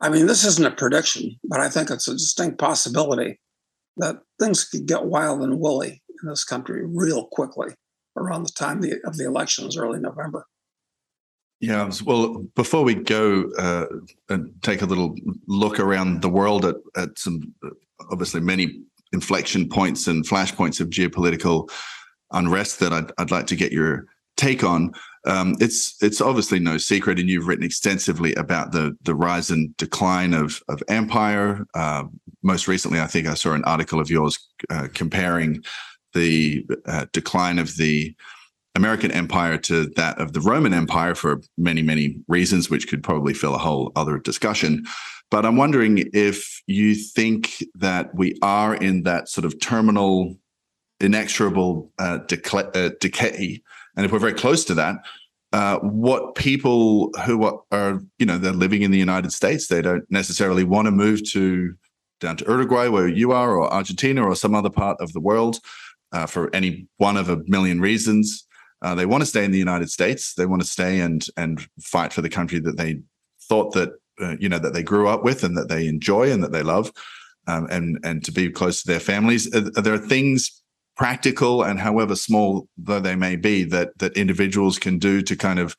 I 0.00 0.08
mean, 0.08 0.26
this 0.26 0.44
isn't 0.44 0.66
a 0.66 0.70
prediction, 0.70 1.38
but 1.44 1.60
I 1.60 1.68
think 1.68 1.90
it's 1.90 2.08
a 2.08 2.12
distinct 2.12 2.58
possibility 2.58 3.40
that 3.96 4.16
things 4.38 4.64
could 4.64 4.86
get 4.86 5.04
wild 5.04 5.42
and 5.42 5.58
woolly 5.58 6.02
in 6.22 6.28
this 6.28 6.44
country 6.44 6.82
real 6.86 7.26
quickly 7.26 7.74
around 8.16 8.44
the 8.44 8.52
time 8.52 8.82
of 9.04 9.16
the 9.16 9.24
elections, 9.24 9.76
early 9.76 10.00
November. 10.00 10.46
Yeah, 11.60 11.90
well, 12.06 12.42
before 12.56 12.84
we 12.84 12.94
go 12.94 13.50
uh, 13.58 13.86
and 14.30 14.50
take 14.62 14.80
a 14.80 14.86
little 14.86 15.14
look 15.46 15.78
around 15.78 16.22
the 16.22 16.28
world 16.30 16.64
at, 16.64 16.76
at 16.96 17.18
some 17.18 17.54
obviously 18.10 18.40
many 18.40 18.80
inflection 19.12 19.68
points 19.68 20.06
and 20.06 20.26
flashpoints 20.26 20.80
of 20.80 20.88
geopolitical 20.88 21.70
unrest 22.32 22.80
that 22.80 22.92
I'd, 22.94 23.12
I'd 23.18 23.30
like 23.30 23.46
to 23.48 23.56
get 23.56 23.72
your 23.72 24.06
take 24.38 24.64
on. 24.64 24.92
Um, 25.26 25.54
it's 25.60 26.02
it's 26.02 26.22
obviously 26.22 26.60
no 26.60 26.78
secret, 26.78 27.18
and 27.18 27.28
you've 27.28 27.46
written 27.46 27.64
extensively 27.64 28.34
about 28.36 28.72
the 28.72 28.96
the 29.02 29.14
rise 29.14 29.50
and 29.50 29.76
decline 29.76 30.32
of 30.32 30.62
of 30.68 30.82
empire. 30.88 31.66
Uh, 31.74 32.04
most 32.42 32.68
recently, 32.68 33.00
I 33.00 33.06
think 33.06 33.26
I 33.26 33.34
saw 33.34 33.52
an 33.52 33.64
article 33.64 34.00
of 34.00 34.08
yours 34.08 34.38
uh, 34.70 34.88
comparing 34.94 35.62
the 36.14 36.64
uh, 36.86 37.04
decline 37.12 37.58
of 37.58 37.76
the 37.76 38.14
American 38.74 39.10
empire 39.10 39.58
to 39.58 39.86
that 39.96 40.18
of 40.18 40.32
the 40.32 40.40
Roman 40.40 40.72
Empire 40.72 41.14
for 41.14 41.40
many 41.58 41.82
many 41.82 42.16
reasons, 42.28 42.70
which 42.70 42.88
could 42.88 43.02
probably 43.02 43.34
fill 43.34 43.54
a 43.54 43.58
whole 43.58 43.92
other 43.96 44.18
discussion. 44.18 44.84
But 45.30 45.46
I'm 45.46 45.56
wondering 45.56 46.08
if 46.12 46.60
you 46.66 46.94
think 46.94 47.62
that 47.76 48.14
we 48.14 48.36
are 48.42 48.74
in 48.74 49.04
that 49.04 49.28
sort 49.28 49.44
of 49.44 49.60
terminal, 49.60 50.36
inexorable 51.00 51.92
uh, 51.98 52.18
uh 52.28 52.90
decay 53.00 53.62
and 53.96 54.06
if 54.06 54.12
we're 54.12 54.18
very 54.18 54.34
close 54.34 54.64
to 54.64 54.74
that, 54.74 54.96
uh, 55.52 55.78
what 55.80 56.36
people 56.36 57.10
who 57.26 57.60
are, 57.70 58.00
you 58.18 58.26
know, 58.26 58.38
they're 58.38 58.52
living 58.52 58.82
in 58.82 58.90
the 58.90 58.98
United 58.98 59.32
States, 59.32 59.66
they 59.66 59.82
don't 59.82 60.04
necessarily 60.10 60.64
want 60.64 60.86
to 60.86 60.92
move 60.92 61.22
to 61.32 61.74
down 62.20 62.36
to 62.36 62.44
Uruguay, 62.44 62.88
where 62.88 63.08
you 63.08 63.32
are, 63.32 63.56
or 63.56 63.72
Argentina, 63.72 64.22
or 64.22 64.34
some 64.34 64.54
other 64.54 64.70
part 64.70 64.96
of 65.00 65.12
the 65.12 65.20
world 65.20 65.58
uh, 66.12 66.26
for 66.26 66.54
any 66.54 66.86
one 66.98 67.16
of 67.16 67.28
a 67.28 67.42
million 67.46 67.80
reasons. 67.80 68.46
Uh, 68.82 68.94
they 68.94 69.06
want 69.06 69.22
to 69.22 69.26
stay 69.26 69.44
in 69.44 69.50
the 69.50 69.58
United 69.58 69.90
States. 69.90 70.34
They 70.34 70.46
want 70.46 70.62
to 70.62 70.68
stay 70.68 71.00
and 71.00 71.24
and 71.36 71.66
fight 71.80 72.12
for 72.12 72.22
the 72.22 72.30
country 72.30 72.60
that 72.60 72.76
they 72.76 73.00
thought 73.42 73.72
that 73.74 73.90
uh, 74.20 74.36
you 74.38 74.48
know 74.48 74.58
that 74.58 74.72
they 74.72 74.82
grew 74.82 75.08
up 75.08 75.24
with 75.24 75.44
and 75.44 75.56
that 75.56 75.68
they 75.68 75.86
enjoy 75.86 76.30
and 76.30 76.42
that 76.42 76.52
they 76.52 76.62
love, 76.62 76.92
um, 77.46 77.66
and 77.70 77.98
and 78.04 78.24
to 78.24 78.32
be 78.32 78.50
close 78.50 78.82
to 78.82 78.88
their 78.88 79.00
families. 79.00 79.50
There 79.50 79.94
are 79.94 79.98
things 79.98 80.60
practical 80.96 81.62
and 81.62 81.80
however 81.80 82.14
small 82.14 82.68
though 82.76 83.00
they 83.00 83.16
may 83.16 83.34
be 83.34 83.64
that 83.64 83.88
that 83.98 84.14
individuals 84.18 84.78
can 84.78 84.98
do 84.98 85.22
to 85.22 85.34
kind 85.34 85.58
of 85.58 85.74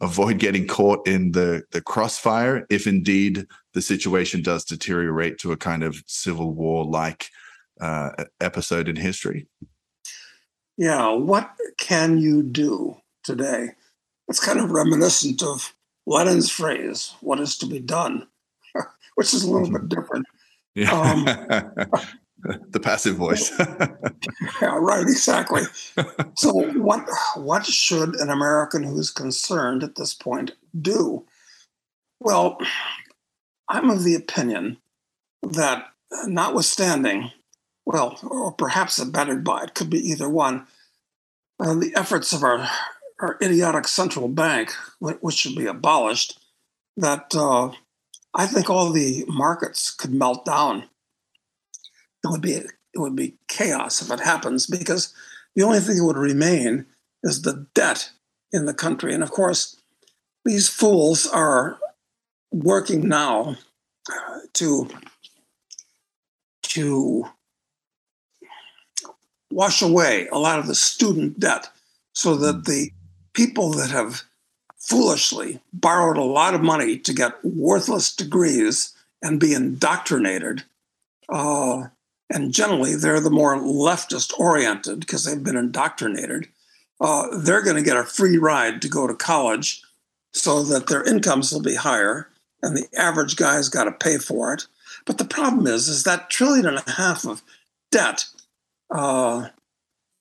avoid 0.00 0.40
getting 0.40 0.66
caught 0.66 1.06
in 1.06 1.30
the 1.30 1.62
the 1.70 1.80
crossfire 1.80 2.66
if 2.70 2.84
indeed 2.86 3.46
the 3.74 3.80
situation 3.80 4.42
does 4.42 4.64
deteriorate 4.64 5.38
to 5.38 5.52
a 5.52 5.56
kind 5.56 5.84
of 5.84 6.02
civil 6.06 6.52
war 6.52 6.84
like 6.84 7.28
uh, 7.80 8.10
episode 8.40 8.88
in 8.88 8.96
history 8.96 9.46
yeah 10.76 11.10
what 11.10 11.50
can 11.78 12.18
you 12.18 12.42
do 12.42 12.96
today 13.22 13.70
it's 14.28 14.44
kind 14.44 14.58
of 14.58 14.70
reminiscent 14.70 15.42
of 15.42 15.74
lenin's 16.06 16.50
phrase 16.50 17.14
what 17.20 17.40
is 17.40 17.56
to 17.56 17.66
be 17.66 17.78
done 17.78 18.26
which 19.14 19.32
is 19.32 19.44
a 19.44 19.50
little 19.50 19.70
bit 19.70 19.88
different 19.88 20.26
yeah. 20.74 20.92
Um, 20.92 21.24
the 22.68 22.80
passive 22.80 23.16
voice. 23.16 23.52
yeah, 24.60 24.76
right, 24.78 25.02
exactly. 25.02 25.62
so, 26.36 26.52
what 26.78 27.06
what 27.36 27.64
should 27.64 28.16
an 28.16 28.28
American 28.28 28.82
who's 28.82 29.10
concerned 29.10 29.82
at 29.82 29.96
this 29.96 30.14
point 30.14 30.52
do? 30.80 31.24
Well, 32.20 32.58
I'm 33.68 33.90
of 33.90 34.04
the 34.04 34.14
opinion 34.14 34.78
that, 35.42 35.86
notwithstanding, 36.26 37.30
well, 37.86 38.18
or 38.22 38.52
perhaps 38.52 38.98
abetted 38.98 39.44
by 39.44 39.64
it, 39.64 39.74
could 39.74 39.90
be 39.90 39.98
either 39.98 40.28
one, 40.28 40.66
uh, 41.60 41.74
the 41.74 41.94
efforts 41.96 42.32
of 42.32 42.42
our 42.42 42.68
our 43.20 43.38
idiotic 43.40 43.86
central 43.86 44.26
bank, 44.26 44.72
which 44.98 45.36
should 45.36 45.54
be 45.54 45.66
abolished, 45.66 46.38
that 46.96 47.32
uh, 47.34 47.70
I 48.34 48.46
think 48.46 48.68
all 48.68 48.90
the 48.90 49.24
markets 49.28 49.92
could 49.92 50.12
melt 50.12 50.44
down 50.44 50.84
it 52.24 52.30
would 52.30 52.40
be 52.40 52.54
it 52.54 52.70
would 52.96 53.14
be 53.14 53.36
chaos 53.48 54.00
if 54.00 54.10
it 54.10 54.20
happens 54.20 54.66
because 54.66 55.12
the 55.54 55.62
only 55.62 55.80
thing 55.80 55.96
that 55.96 56.04
would 56.04 56.16
remain 56.16 56.86
is 57.22 57.42
the 57.42 57.66
debt 57.74 58.10
in 58.52 58.66
the 58.66 58.74
country. 58.74 59.12
And 59.12 59.22
of 59.22 59.30
course, 59.30 59.76
these 60.44 60.68
fools 60.68 61.26
are 61.26 61.78
working 62.50 63.08
now 63.08 63.56
to 64.54 64.88
to 66.62 67.28
wash 69.54 69.82
away 69.82 70.26
a 70.28 70.38
lot 70.38 70.58
of 70.58 70.66
the 70.66 70.74
student 70.74 71.38
debt 71.38 71.68
so 72.12 72.36
that 72.36 72.54
hmm. 72.54 72.62
the 72.62 72.92
people 73.32 73.70
that 73.70 73.90
have 73.90 74.22
foolishly 74.78 75.60
borrowed 75.72 76.18
a 76.18 76.22
lot 76.22 76.54
of 76.54 76.60
money 76.60 76.98
to 76.98 77.14
get 77.14 77.42
worthless 77.42 78.14
degrees 78.14 78.94
and 79.22 79.40
be 79.40 79.54
indoctrinated 79.54 80.62
uh, 81.28 81.84
and 82.30 82.52
generally 82.52 82.94
they're 82.94 83.20
the 83.20 83.30
more 83.30 83.56
leftist 83.56 84.38
oriented 84.38 85.00
because 85.00 85.24
they've 85.24 85.42
been 85.42 85.56
indoctrinated. 85.56 86.48
Uh, 87.00 87.26
they're 87.38 87.62
going 87.62 87.76
to 87.76 87.82
get 87.82 87.96
a 87.96 88.04
free 88.04 88.38
ride 88.38 88.80
to 88.82 88.88
go 88.88 89.06
to 89.06 89.14
college 89.14 89.82
so 90.32 90.62
that 90.62 90.86
their 90.86 91.04
incomes 91.04 91.52
will 91.52 91.62
be 91.62 91.74
higher 91.74 92.28
and 92.62 92.76
the 92.76 92.86
average 92.96 93.36
guy's 93.36 93.68
got 93.68 93.84
to 93.84 93.92
pay 93.92 94.18
for 94.18 94.52
it. 94.52 94.66
But 95.04 95.18
the 95.18 95.24
problem 95.24 95.66
is, 95.66 95.88
is 95.88 96.04
that 96.04 96.30
trillion 96.30 96.66
and 96.66 96.82
a 96.86 96.90
half 96.90 97.26
of 97.26 97.42
debt 97.90 98.24
uh, 98.90 99.48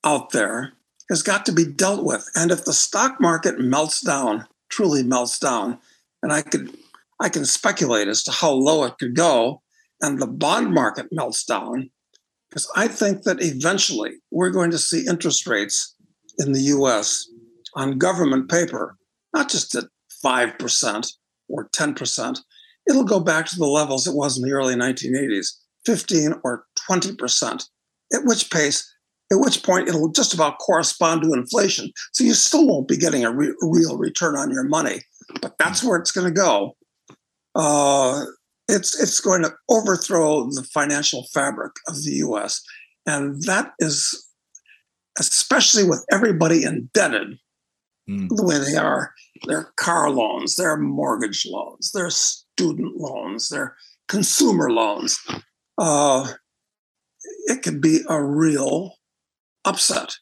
out 0.03 0.32
there 0.32 0.74
has 1.10 1.22
got 1.22 1.46
to 1.46 1.51
be 1.51 1.65
dealt 1.65 2.03
with. 2.03 2.29
And 2.36 2.51
if 2.51 2.65
the 2.65 2.74
stock 2.74 3.20
market 3.20 3.60
melts 3.60 4.01
down, 4.01 4.48
truly 4.70 5.03
melts 5.03 5.39
down, 5.39 5.79
and 6.22 6.32
I 6.32 6.41
could 6.41 6.75
I 7.20 7.29
can 7.29 7.46
speculate 7.46 8.08
as 8.08 8.24
to 8.24 8.32
how 8.32 8.51
low 8.51 8.84
it 8.84 8.98
could 9.00 9.15
go, 9.15 9.62
and 10.01 10.20
the 10.20 10.27
bond 10.27 10.74
market 10.74 11.08
melts 11.12 11.46
down, 11.46 11.89
because 12.50 12.70
I 12.75 12.88
think 12.88 13.24
that 13.24 13.41
eventually 13.41 14.13
we're 14.32 14.50
going 14.50 14.72
to 14.72 14.77
see 14.77 15.05
interest 15.08 15.48
rates 15.48 15.96
in 16.39 16.51
the 16.51 16.62
US 16.62 17.27
on 17.75 17.98
government 17.98 18.50
paper, 18.50 18.98
not 19.34 19.50
just 19.50 19.75
at 19.75 19.86
5% 20.24 21.13
or 21.50 21.70
10%. 21.70 22.39
It'll 22.89 23.03
go 23.03 23.20
back 23.20 23.46
to 23.48 23.55
the 23.58 23.65
levels 23.65 24.08
it 24.08 24.15
was 24.15 24.38
in 24.38 24.43
the 24.43 24.53
early 24.53 24.75
1980s, 24.75 25.53
15 25.86 26.36
or 26.43 26.65
20%, 26.89 27.63
at 28.13 28.25
which 28.25 28.51
pace, 28.51 28.89
at 29.32 29.39
which 29.39 29.63
point 29.63 29.88
it'll 29.88 30.12
just 30.12 30.34
about 30.34 30.60
correspond 30.60 31.24
to 31.24 31.34
inflation. 31.34 31.91
So 32.13 32.24
you 32.24 32.34
still 32.34 32.67
won't 32.67 32.88
be 32.88 32.98
getting 32.98 33.25
a 33.25 33.32
re- 33.32 33.55
real 33.62 33.98
return 33.98 34.36
on 34.36 34.51
your 34.51 34.63
money, 34.63 35.01
but 35.41 35.58
that's 35.58 35.84
where 35.84 35.98
it's 35.98 36.12
going 36.12 36.27
to 36.27 36.39
go. 36.39 36.75
Uh, 37.55 38.25
it's 38.67 39.00
it's 39.00 39.20
going 39.20 39.43
to 39.43 39.53
overthrow 39.70 40.46
the 40.46 40.65
financial 40.74 41.27
fabric 41.34 41.74
of 41.88 41.96
the 42.03 42.12
U.S. 42.27 42.62
and 43.05 43.43
that 43.43 43.74
is 43.79 44.25
especially 45.20 45.84
with 45.84 46.03
everybody 46.12 46.63
indebted 46.63 47.38
mm. 48.10 48.29
the 48.29 48.43
way 48.43 48.58
they 48.58 48.75
are 48.75 49.13
their 49.46 49.72
car 49.75 50.10
loans 50.10 50.55
their 50.55 50.77
mortgage 50.77 51.46
loans 51.46 51.91
their 51.91 52.10
student 52.53 52.98
loans, 52.98 53.50
they're 53.50 53.75
consumer 54.08 54.72
loans. 54.72 55.20
Uh, 55.77 56.32
it 57.46 57.62
could 57.63 57.82
be 57.82 58.01
a 58.08 58.22
real 58.22 58.96
upset. 59.65 60.15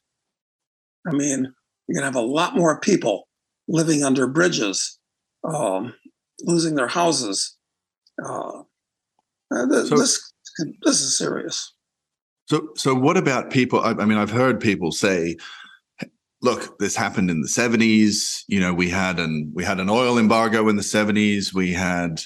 I 1.07 1.11
mean, 1.13 1.53
you're 1.87 2.01
going 2.01 2.01
to 2.01 2.05
have 2.05 2.15
a 2.15 2.21
lot 2.21 2.55
more 2.55 2.79
people 2.79 3.27
living 3.67 4.03
under 4.03 4.27
bridges, 4.27 4.99
um, 5.43 5.93
losing 6.41 6.75
their 6.75 6.87
houses. 6.87 7.57
Uh, 8.23 8.61
uh 9.53 9.67
th- 9.67 9.87
so, 9.87 9.97
this 9.97 10.33
this 10.81 11.01
is 11.01 11.17
serious. 11.17 11.73
So, 12.45 12.69
so 12.75 12.93
what 12.93 13.17
about 13.17 13.49
people? 13.49 13.79
I, 13.79 13.91
I 13.91 14.05
mean, 14.05 14.17
I've 14.17 14.31
heard 14.31 14.59
people 14.59 14.91
say, 14.91 15.37
"Look, 16.41 16.77
this 16.79 16.95
happened 16.95 17.31
in 17.31 17.41
the 17.41 17.47
'70s. 17.47 18.43
You 18.47 18.59
know, 18.59 18.73
we 18.73 18.89
had 18.89 19.19
an 19.19 19.51
we 19.55 19.63
had 19.63 19.79
an 19.79 19.89
oil 19.89 20.17
embargo 20.17 20.69
in 20.69 20.75
the 20.75 20.83
'70s. 20.83 21.53
We 21.53 21.71
had." 21.71 22.21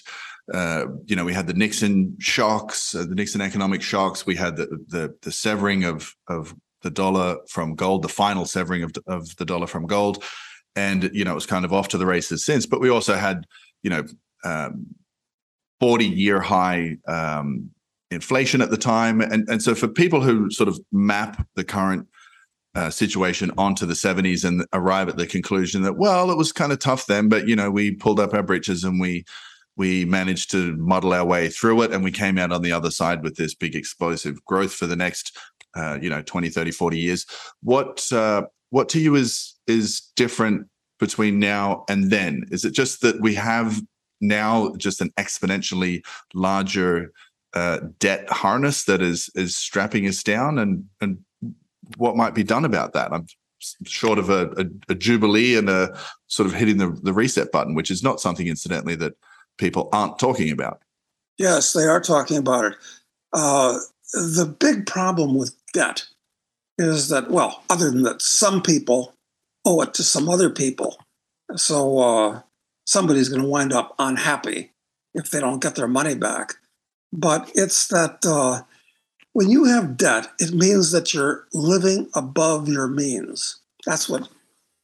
Uh, 0.53 0.85
you 1.05 1.15
know, 1.15 1.25
we 1.25 1.33
had 1.33 1.47
the 1.47 1.53
Nixon 1.53 2.15
shocks, 2.19 2.93
uh, 2.93 3.05
the 3.05 3.15
Nixon 3.15 3.41
economic 3.41 3.81
shocks. 3.81 4.25
We 4.25 4.35
had 4.35 4.57
the, 4.57 4.67
the 4.87 5.15
the 5.21 5.31
severing 5.31 5.83
of 5.83 6.13
of 6.27 6.55
the 6.83 6.91
dollar 6.91 7.37
from 7.49 7.73
gold, 7.73 8.03
the 8.03 8.09
final 8.09 8.45
severing 8.45 8.83
of 8.83 8.91
of 9.07 9.35
the 9.37 9.45
dollar 9.45 9.65
from 9.65 9.87
gold, 9.87 10.23
and 10.75 11.09
you 11.13 11.25
know 11.25 11.31
it 11.31 11.35
was 11.35 11.47
kind 11.47 11.65
of 11.65 11.73
off 11.73 11.87
to 11.89 11.97
the 11.97 12.05
races 12.05 12.45
since. 12.45 12.67
But 12.67 12.79
we 12.79 12.89
also 12.89 13.15
had 13.15 13.45
you 13.81 13.89
know 13.89 14.03
um, 14.43 14.85
forty 15.79 16.05
year 16.05 16.41
high 16.41 16.97
um, 17.07 17.71
inflation 18.11 18.61
at 18.61 18.69
the 18.69 18.77
time, 18.77 19.21
and 19.21 19.49
and 19.49 19.63
so 19.63 19.73
for 19.73 19.87
people 19.87 20.21
who 20.21 20.51
sort 20.51 20.69
of 20.69 20.79
map 20.91 21.43
the 21.55 21.63
current 21.63 22.07
uh, 22.75 22.89
situation 22.89 23.51
onto 23.57 23.85
the 23.85 23.93
70s 23.93 24.43
and 24.43 24.65
arrive 24.73 25.07
at 25.07 25.15
the 25.15 25.25
conclusion 25.25 25.81
that 25.83 25.95
well 25.95 26.29
it 26.29 26.37
was 26.37 26.51
kind 26.51 26.73
of 26.73 26.79
tough 26.79 27.05
then 27.05 27.29
but 27.29 27.47
you 27.47 27.55
know 27.55 27.71
we 27.71 27.95
pulled 27.95 28.19
up 28.19 28.33
our 28.33 28.43
britches 28.43 28.83
and 28.83 28.99
we 28.99 29.23
we 29.77 30.05
managed 30.05 30.51
to 30.51 30.75
muddle 30.77 31.13
our 31.13 31.25
way 31.25 31.49
through 31.49 31.81
it 31.81 31.91
and 31.91 32.03
we 32.03 32.11
came 32.11 32.37
out 32.37 32.51
on 32.51 32.61
the 32.61 32.71
other 32.71 32.91
side 32.91 33.23
with 33.23 33.35
this 33.35 33.53
big 33.53 33.75
explosive 33.75 34.43
growth 34.45 34.73
for 34.73 34.87
the 34.87 34.95
next 34.95 35.37
uh, 35.75 35.97
you 36.01 36.09
know 36.09 36.21
20 36.21 36.49
30 36.49 36.71
40 36.71 36.97
years. 36.97 37.25
What 37.61 38.11
uh, 38.11 38.43
what 38.69 38.89
to 38.89 38.99
you 38.99 39.15
is 39.15 39.55
is 39.67 40.01
different 40.15 40.67
between 40.99 41.39
now 41.39 41.83
and 41.89 42.09
then? 42.09 42.45
Is 42.51 42.63
it 42.65 42.71
just 42.71 43.01
that 43.01 43.19
we 43.21 43.35
have 43.35 43.81
now 44.21 44.73
just 44.77 45.01
an 45.01 45.11
exponentially 45.19 46.05
larger 46.33 47.11
uh, 47.53 47.79
debt 47.99 48.29
harness 48.29 48.85
that 48.85 49.01
is 49.01 49.29
is 49.35 49.55
strapping 49.55 50.07
us 50.07 50.23
down? 50.23 50.57
And 50.57 50.85
and 51.01 51.19
what 51.97 52.15
might 52.15 52.33
be 52.33 52.43
done 52.43 52.65
about 52.65 52.93
that? 52.93 53.11
I'm 53.11 53.27
short 53.85 54.19
of 54.19 54.29
a, 54.29 54.49
a, 54.57 54.65
a 54.89 54.95
jubilee 54.95 55.57
and 55.57 55.69
a 55.69 55.97
sort 56.27 56.47
of 56.47 56.53
hitting 56.53 56.77
the, 56.77 56.97
the 57.03 57.13
reset 57.13 57.51
button 57.51 57.73
which 57.73 57.89
is 57.89 58.03
not 58.03 58.19
something 58.19 58.47
incidentally 58.47 58.95
that 58.95 59.13
people 59.57 59.89
aren't 59.91 60.19
talking 60.19 60.51
about. 60.51 60.81
Yes, 61.37 61.73
they 61.73 61.83
are 61.83 62.01
talking 62.01 62.37
about 62.37 62.65
it. 62.65 62.73
Uh, 63.33 63.79
the 64.13 64.45
big 64.45 64.85
problem 64.85 65.35
with 65.35 65.55
debt 65.73 66.05
is 66.77 67.09
that, 67.09 67.29
well, 67.29 67.63
other 67.69 67.89
than 67.89 68.03
that, 68.03 68.21
some 68.21 68.61
people 68.61 69.13
owe 69.65 69.81
it 69.81 69.93
to 69.95 70.03
some 70.03 70.29
other 70.29 70.49
people. 70.49 70.97
So 71.55 71.99
uh, 71.99 72.41
somebody's 72.85 73.29
going 73.29 73.41
to 73.41 73.47
wind 73.47 73.73
up 73.73 73.95
unhappy 73.99 74.71
if 75.13 75.29
they 75.29 75.39
don't 75.39 75.61
get 75.61 75.75
their 75.75 75.87
money 75.87 76.15
back. 76.15 76.55
But 77.11 77.51
it's 77.55 77.87
that 77.87 78.25
uh, 78.25 78.63
when 79.33 79.49
you 79.49 79.65
have 79.65 79.97
debt, 79.97 80.27
it 80.39 80.53
means 80.53 80.91
that 80.91 81.13
you're 81.13 81.47
living 81.53 82.09
above 82.13 82.67
your 82.67 82.87
means. 82.87 83.59
That's 83.85 84.09
what 84.09 84.27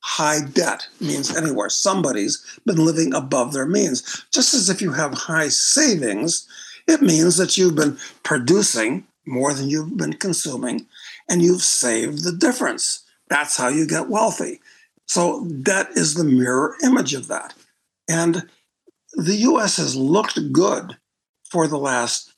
high 0.01 0.39
debt 0.53 0.87
means 0.99 1.35
anywhere. 1.35 1.69
Somebody's 1.69 2.59
been 2.65 2.83
living 2.83 3.13
above 3.13 3.53
their 3.53 3.65
means. 3.65 4.25
Just 4.31 4.53
as 4.53 4.69
if 4.69 4.81
you 4.81 4.91
have 4.91 5.13
high 5.13 5.49
savings, 5.49 6.47
it 6.87 7.01
means 7.01 7.37
that 7.37 7.57
you've 7.57 7.75
been 7.75 7.97
producing 8.23 9.05
more 9.25 9.53
than 9.53 9.69
you've 9.69 9.97
been 9.97 10.13
consuming 10.13 10.87
and 11.29 11.41
you've 11.41 11.61
saved 11.61 12.23
the 12.23 12.31
difference. 12.31 13.03
That's 13.29 13.57
how 13.57 13.69
you 13.69 13.87
get 13.87 14.09
wealthy. 14.09 14.59
So, 15.07 15.45
debt 15.45 15.89
is 15.95 16.15
the 16.15 16.23
mirror 16.23 16.75
image 16.83 17.13
of 17.13 17.27
that. 17.27 17.53
And 18.09 18.49
the 19.13 19.35
US 19.35 19.77
has 19.77 19.95
looked 19.95 20.39
good 20.51 20.97
for 21.43 21.67
the 21.67 21.77
last 21.77 22.33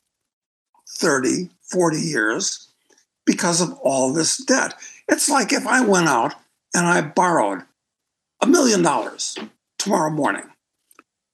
30, 0.97 1.49
40 1.71 1.97
years 1.97 2.67
because 3.25 3.61
of 3.61 3.73
all 3.83 4.11
this 4.11 4.37
debt. 4.37 4.73
It's 5.07 5.29
like 5.29 5.53
if 5.53 5.65
I 5.65 5.81
went 5.81 6.07
out 6.07 6.35
and 6.73 6.85
I 6.85 7.01
borrowed 7.01 7.63
a 8.41 8.47
million 8.47 8.81
dollars 8.81 9.37
tomorrow 9.77 10.09
morning. 10.09 10.43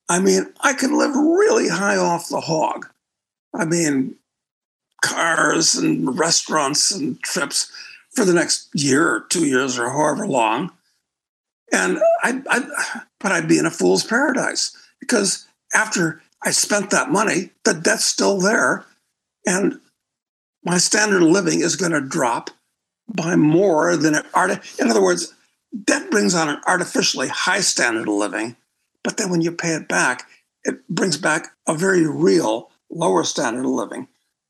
I 0.07 0.19
mean, 0.19 0.53
I 0.61 0.73
can 0.73 0.97
live 0.97 1.15
really 1.15 1.69
high 1.69 1.97
off 1.97 2.29
the 2.29 2.41
hog. 2.41 2.87
I 3.53 3.65
mean, 3.65 4.15
cars 5.03 5.75
and 5.75 6.17
restaurants 6.17 6.91
and 6.91 7.21
trips 7.21 7.71
for 8.11 8.25
the 8.25 8.33
next 8.33 8.69
year 8.73 9.07
or 9.07 9.21
two 9.29 9.45
years 9.45 9.77
or 9.77 9.89
however 9.89 10.27
long. 10.27 10.71
And 11.71 11.99
I, 12.23 12.41
I 12.49 13.01
but 13.19 13.31
I'd 13.31 13.47
be 13.47 13.59
in 13.59 13.65
a 13.65 13.71
fool's 13.71 14.03
paradise 14.03 14.75
because 14.99 15.47
after 15.73 16.21
I 16.43 16.51
spent 16.51 16.89
that 16.89 17.11
money, 17.11 17.51
the 17.63 17.73
debt's 17.73 18.05
still 18.05 18.39
there. 18.39 18.85
And 19.45 19.79
my 20.63 20.77
standard 20.77 21.21
of 21.21 21.29
living 21.29 21.61
is 21.61 21.75
going 21.75 21.91
to 21.91 22.01
drop 22.01 22.49
by 23.13 23.35
more 23.35 23.95
than 23.97 24.15
it 24.15 24.25
art. 24.33 24.59
In 24.79 24.89
other 24.89 25.01
words, 25.01 25.33
debt 25.83 26.09
brings 26.11 26.35
on 26.35 26.49
an 26.49 26.61
artificially 26.67 27.27
high 27.27 27.61
standard 27.61 28.07
of 28.07 28.13
living, 28.13 28.55
but 29.03 29.17
then 29.17 29.29
when 29.29 29.41
you 29.41 29.51
pay 29.51 29.73
it 29.73 29.87
back, 29.87 30.27
it 30.63 30.87
brings 30.87 31.17
back 31.17 31.53
a 31.67 31.75
very 31.75 32.07
real 32.07 32.69
lower 32.89 33.23
standard 33.23 33.65
of 33.65 33.71
living 33.71 34.07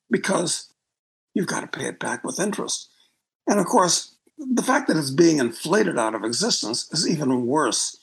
because 0.09 0.71
you've 1.33 1.47
got 1.47 1.61
to 1.61 1.79
pay 1.79 1.85
it 1.85 1.99
back 1.99 2.23
with 2.23 2.39
interest. 2.39 2.89
And 3.47 3.59
of 3.59 3.65
course, 3.65 4.15
the 4.37 4.63
fact 4.63 4.87
that 4.87 4.97
it's 4.97 5.11
being 5.11 5.39
inflated 5.39 5.97
out 5.97 6.15
of 6.15 6.23
existence 6.23 6.89
is 6.91 7.07
even 7.07 7.45
worse 7.45 7.97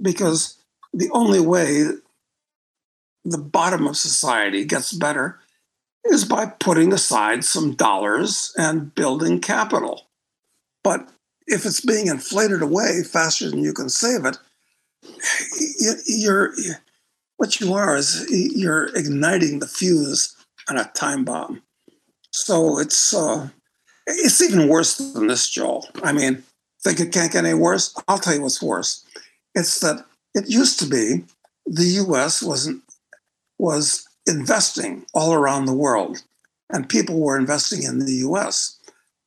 because 0.00 0.58
the 0.92 1.10
only 1.10 1.40
way 1.40 1.84
the 3.24 3.38
bottom 3.38 3.86
of 3.86 3.96
society 3.96 4.64
gets 4.64 4.92
better 4.92 5.40
is 6.10 6.24
by 6.24 6.46
putting 6.46 6.92
aside 6.92 7.44
some 7.44 7.74
dollars 7.74 8.52
and 8.56 8.94
building 8.94 9.40
capital. 9.40 10.06
But 10.82 11.08
if 11.46 11.64
it's 11.64 11.80
being 11.80 12.06
inflated 12.06 12.62
away 12.62 13.02
faster 13.02 13.50
than 13.50 13.64
you 13.64 13.72
can 13.72 13.88
save 13.88 14.24
it, 14.24 14.38
you're 16.06 16.54
what 17.36 17.60
you 17.60 17.72
are 17.72 17.96
is 17.96 18.26
you're 18.30 18.94
igniting 18.96 19.58
the 19.58 19.66
fuse 19.66 20.36
on 20.68 20.76
a 20.76 20.90
time 20.94 21.24
bomb. 21.24 21.62
So 22.32 22.78
it's 22.78 23.14
uh, 23.14 23.48
it's 24.06 24.42
even 24.42 24.68
worse 24.68 24.98
than 24.98 25.26
this, 25.28 25.48
Joel. 25.48 25.86
I 26.02 26.12
mean, 26.12 26.42
think 26.82 27.00
it 27.00 27.12
can't 27.12 27.32
get 27.32 27.44
any 27.44 27.54
worse? 27.54 27.94
I'll 28.08 28.18
tell 28.18 28.34
you 28.34 28.42
what's 28.42 28.62
worse. 28.62 29.04
It's 29.54 29.80
that 29.80 30.04
it 30.34 30.48
used 30.48 30.78
to 30.80 30.86
be 30.86 31.24
the 31.66 31.84
U.S. 31.84 32.42
wasn't 32.42 32.82
was 33.58 34.07
investing 34.28 35.06
all 35.14 35.32
around 35.34 35.64
the 35.64 35.74
world, 35.74 36.22
and 36.70 36.88
people 36.88 37.20
were 37.20 37.38
investing 37.38 37.82
in 37.82 38.00
the 38.00 38.12
U.S. 38.12 38.78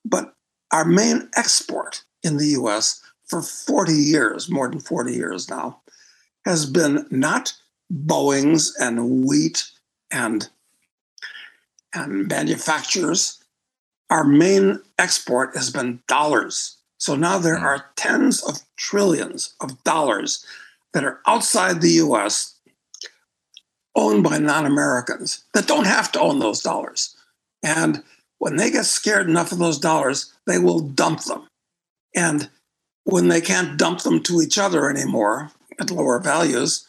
But 0.06 0.34
our 0.72 0.86
main 0.86 1.30
export 1.36 2.04
in 2.24 2.38
the 2.38 2.48
US 2.48 3.02
for 3.26 3.42
40 3.42 3.94
years, 3.94 4.50
more 4.50 4.70
than 4.70 4.80
40 4.80 5.14
years 5.14 5.50
now, 5.50 5.82
has 6.46 6.66
been 6.66 7.06
not 7.10 7.54
Boeings 7.92 8.72
and 8.80 9.26
wheat 9.26 9.64
and, 10.12 10.50
and 11.94 12.28
manufacturers. 12.28 13.44
Our 14.10 14.24
main 14.24 14.80
export 14.98 15.56
has 15.56 15.70
been 15.70 16.02
dollars. 16.08 16.78
So 16.98 17.16
now 17.16 17.38
there 17.38 17.58
mm. 17.58 17.64
are 17.64 17.92
tens 17.96 18.44
of 18.44 18.60
trillions 18.78 19.54
of 19.60 19.84
dollars 19.84 20.46
that 20.94 21.04
are 21.04 21.20
outside 21.26 21.82
the 21.82 22.00
US 22.04 22.58
owned 23.96 24.24
by 24.24 24.38
non 24.38 24.66
Americans 24.66 25.44
that 25.54 25.68
don't 25.68 25.88
have 25.88 26.12
to 26.14 26.20
own 26.20 26.40
those 26.40 26.62
dollars. 26.62 27.16
And 27.64 28.04
when 28.40 28.56
they 28.56 28.72
get 28.72 28.86
scared 28.86 29.30
enough 29.30 29.52
of 29.52 29.60
those 29.60 29.80
dollars, 29.80 30.34
they 30.48 30.58
will 30.58 30.80
dump 30.80 31.24
them. 31.24 31.48
And 32.16 32.50
when 33.04 33.28
they 33.28 33.42
can't 33.42 33.78
dump 33.78 34.02
them 34.02 34.22
to 34.24 34.42
each 34.42 34.58
other 34.58 34.90
anymore 34.90 35.52
at 35.80 35.92
lower 35.92 36.20
values, 36.20 36.88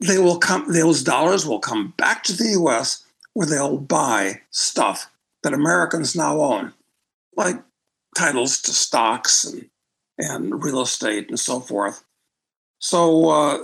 they 0.00 0.18
will 0.18 0.38
come, 0.38 0.72
those 0.72 1.02
dollars 1.02 1.46
will 1.46 1.60
come 1.60 1.94
back 1.96 2.24
to 2.24 2.36
the 2.36 2.50
US 2.60 3.04
where 3.34 3.46
they'll 3.46 3.78
buy 3.78 4.40
stuff 4.50 5.10
that 5.42 5.54
Americans 5.54 6.14
now 6.14 6.40
own, 6.40 6.72
like 7.36 7.56
titles 8.16 8.60
to 8.62 8.72
stocks 8.72 9.44
and, 9.44 9.68
and 10.18 10.62
real 10.62 10.80
estate 10.80 11.28
and 11.28 11.38
so 11.38 11.60
forth. 11.60 12.04
So 12.78 13.28
uh, 13.30 13.58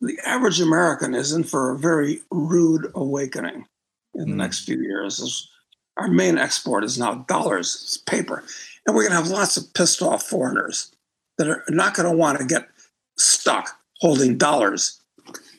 the 0.00 0.18
average 0.24 0.60
American 0.60 1.14
is 1.14 1.32
in 1.32 1.44
for 1.44 1.72
a 1.72 1.78
very 1.78 2.20
rude 2.30 2.90
awakening 2.94 3.66
in 4.14 4.28
the 4.28 4.34
mm. 4.34 4.36
next 4.36 4.64
few 4.64 4.80
years. 4.80 5.50
Our 5.96 6.08
main 6.08 6.38
export 6.38 6.84
is 6.84 6.98
now 6.98 7.24
dollars, 7.28 7.80
it's 7.82 7.96
paper. 7.96 8.44
And 8.86 8.94
we're 8.94 9.02
going 9.02 9.12
to 9.12 9.22
have 9.22 9.28
lots 9.28 9.56
of 9.56 9.72
pissed 9.74 10.02
off 10.02 10.24
foreigners 10.24 10.90
that 11.38 11.48
are 11.48 11.64
not 11.68 11.94
going 11.94 12.10
to 12.10 12.16
want 12.16 12.38
to 12.38 12.44
get 12.44 12.68
stuck 13.16 13.70
holding 14.00 14.36
dollars. 14.36 15.00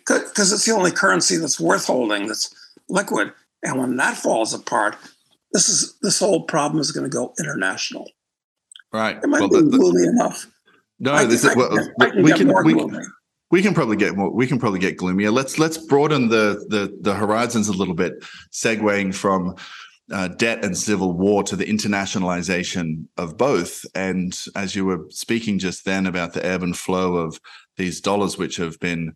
because 0.08 0.52
it's 0.52 0.66
the 0.66 0.74
only 0.74 0.92
currency 0.92 1.38
that's 1.38 1.60
worth 1.60 1.88
holding, 1.88 2.28
that's 2.28 2.54
liquid. 2.90 3.32
And 3.64 3.80
when 3.80 3.96
that 3.98 4.18
falls 4.18 4.54
apart, 4.54 4.96
this 5.52 5.70
is 5.70 5.98
this 6.02 6.20
whole 6.20 6.44
problem 6.44 6.80
is 6.82 6.92
going 6.92 7.10
to 7.10 7.16
go 7.16 7.34
international. 7.40 8.10
Right. 8.94 9.18
It 9.24 9.28
might 9.28 9.40
well, 9.40 9.50
be 9.50 9.62
the, 9.62 9.78
gloomy 9.78 10.04
enough. 10.04 10.48
No, 11.00 11.26
this 11.26 11.44
is 11.44 11.56
well, 11.56 11.72
we 11.98 12.32
can 12.34 12.54
we, 12.64 12.74
can 12.74 13.06
we 13.52 13.62
can 13.62 13.74
probably 13.74 13.96
get 13.96 14.16
more 14.16 14.32
we 14.32 14.48
can 14.48 14.60
probably 14.60 14.80
get 14.80 14.98
gloomier. 14.98 15.32
Let's 15.32 15.60
let's 15.60 15.78
broaden 15.78 16.30
the 16.30 16.66
the 16.70 16.98
the 17.02 17.14
horizons 17.14 17.68
a 17.68 17.74
little 17.74 17.94
bit 17.94 18.14
segueing 18.52 19.14
from 19.14 19.56
uh, 20.12 20.28
debt 20.30 20.64
and 20.64 20.78
civil 20.78 21.14
war 21.14 21.44
to 21.44 21.56
the 21.56 21.66
internationalization 21.66 23.06
of 23.18 23.38
both. 23.38 23.86
And 23.96 24.38
as 24.56 24.76
you 24.76 24.86
were 24.86 25.06
speaking 25.10 25.60
just 25.60 25.86
then 25.86 26.06
about 26.06 26.34
the 26.34 26.46
ebb 26.46 26.64
and 26.64 26.78
flow 26.78 27.16
of 27.16 27.40
these 27.78 28.02
dollars 28.02 28.38
which 28.38 28.58
have 28.58 28.80
been 28.80 29.14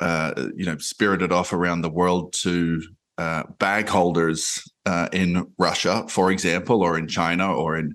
uh, 0.00 0.48
you 0.56 0.66
know 0.66 0.78
spirited 0.78 1.32
off 1.32 1.52
around 1.52 1.82
the 1.82 1.90
world 1.90 2.32
to 2.32 2.82
uh, 3.18 3.42
bag 3.58 3.86
holders 3.86 4.62
uh, 4.86 5.08
in 5.12 5.46
Russia, 5.58 6.06
for 6.08 6.30
example, 6.30 6.82
or 6.82 6.96
in 6.96 7.06
China, 7.06 7.52
or 7.54 7.76
in 7.76 7.94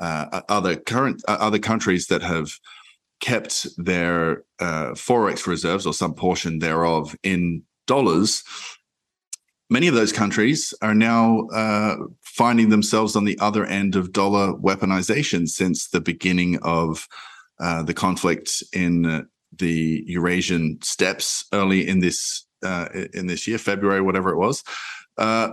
uh, 0.00 0.40
other 0.48 0.74
current 0.74 1.22
uh, 1.28 1.36
other 1.38 1.60
countries 1.60 2.08
that 2.08 2.22
have 2.22 2.58
kept 3.20 3.68
their 3.76 4.44
uh, 4.60 4.90
forex 4.92 5.46
reserves 5.46 5.86
or 5.86 5.94
some 5.94 6.14
portion 6.14 6.58
thereof 6.58 7.16
in 7.22 7.62
dollars. 7.86 8.42
Many 9.70 9.88
of 9.88 9.94
those 9.94 10.12
countries 10.12 10.74
are 10.82 10.94
now 10.94 11.46
uh, 11.48 11.96
finding 12.22 12.68
themselves 12.68 13.16
on 13.16 13.24
the 13.24 13.38
other 13.40 13.64
end 13.64 13.96
of 13.96 14.12
dollar 14.12 14.52
weaponization 14.54 15.48
since 15.48 15.88
the 15.88 16.00
beginning 16.00 16.58
of 16.62 17.08
the 17.58 17.94
conflict 17.94 18.62
in 18.72 19.26
the 19.58 20.04
Eurasian 20.06 20.78
steppes 20.82 21.44
early 21.52 21.86
in 21.86 22.00
this 22.00 22.46
uh, 22.62 22.88
in 23.12 23.26
this 23.26 23.46
year, 23.46 23.58
February, 23.58 24.00
whatever 24.00 24.30
it 24.30 24.38
was. 24.38 24.64
Uh, 25.18 25.50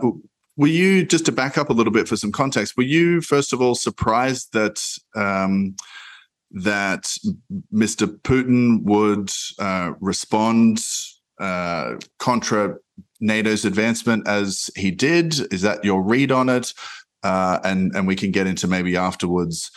were 0.55 0.67
you 0.67 1.05
just 1.05 1.25
to 1.25 1.31
back 1.31 1.57
up 1.57 1.69
a 1.69 1.73
little 1.73 1.91
bit 1.91 2.07
for 2.07 2.15
some 2.15 2.31
context? 2.31 2.77
Were 2.77 2.83
you 2.83 3.21
first 3.21 3.53
of 3.53 3.61
all 3.61 3.75
surprised 3.75 4.53
that 4.53 4.81
um, 5.15 5.75
that 6.53 7.03
Mr. 7.73 8.07
Putin 8.21 8.83
would 8.83 9.31
uh, 9.59 9.93
respond 9.99 10.79
uh, 11.39 11.95
contra 12.19 12.75
NATO's 13.19 13.65
advancement 13.65 14.27
as 14.27 14.69
he 14.75 14.91
did? 14.91 15.53
Is 15.53 15.61
that 15.61 15.83
your 15.83 16.01
read 16.01 16.31
on 16.31 16.49
it? 16.49 16.73
Uh, 17.23 17.59
and 17.63 17.95
and 17.95 18.07
we 18.07 18.15
can 18.15 18.31
get 18.31 18.47
into 18.47 18.67
maybe 18.67 18.97
afterwards 18.97 19.69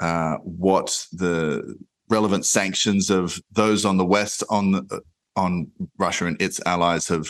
uh, 0.00 0.36
what 0.42 1.06
the 1.12 1.76
relevant 2.10 2.44
sanctions 2.44 3.08
of 3.08 3.40
those 3.52 3.84
on 3.84 3.96
the 3.96 4.04
west 4.04 4.42
on 4.50 4.72
the, 4.72 5.00
on 5.36 5.70
Russia 5.98 6.26
and 6.26 6.40
its 6.42 6.60
allies 6.66 7.08
have 7.08 7.28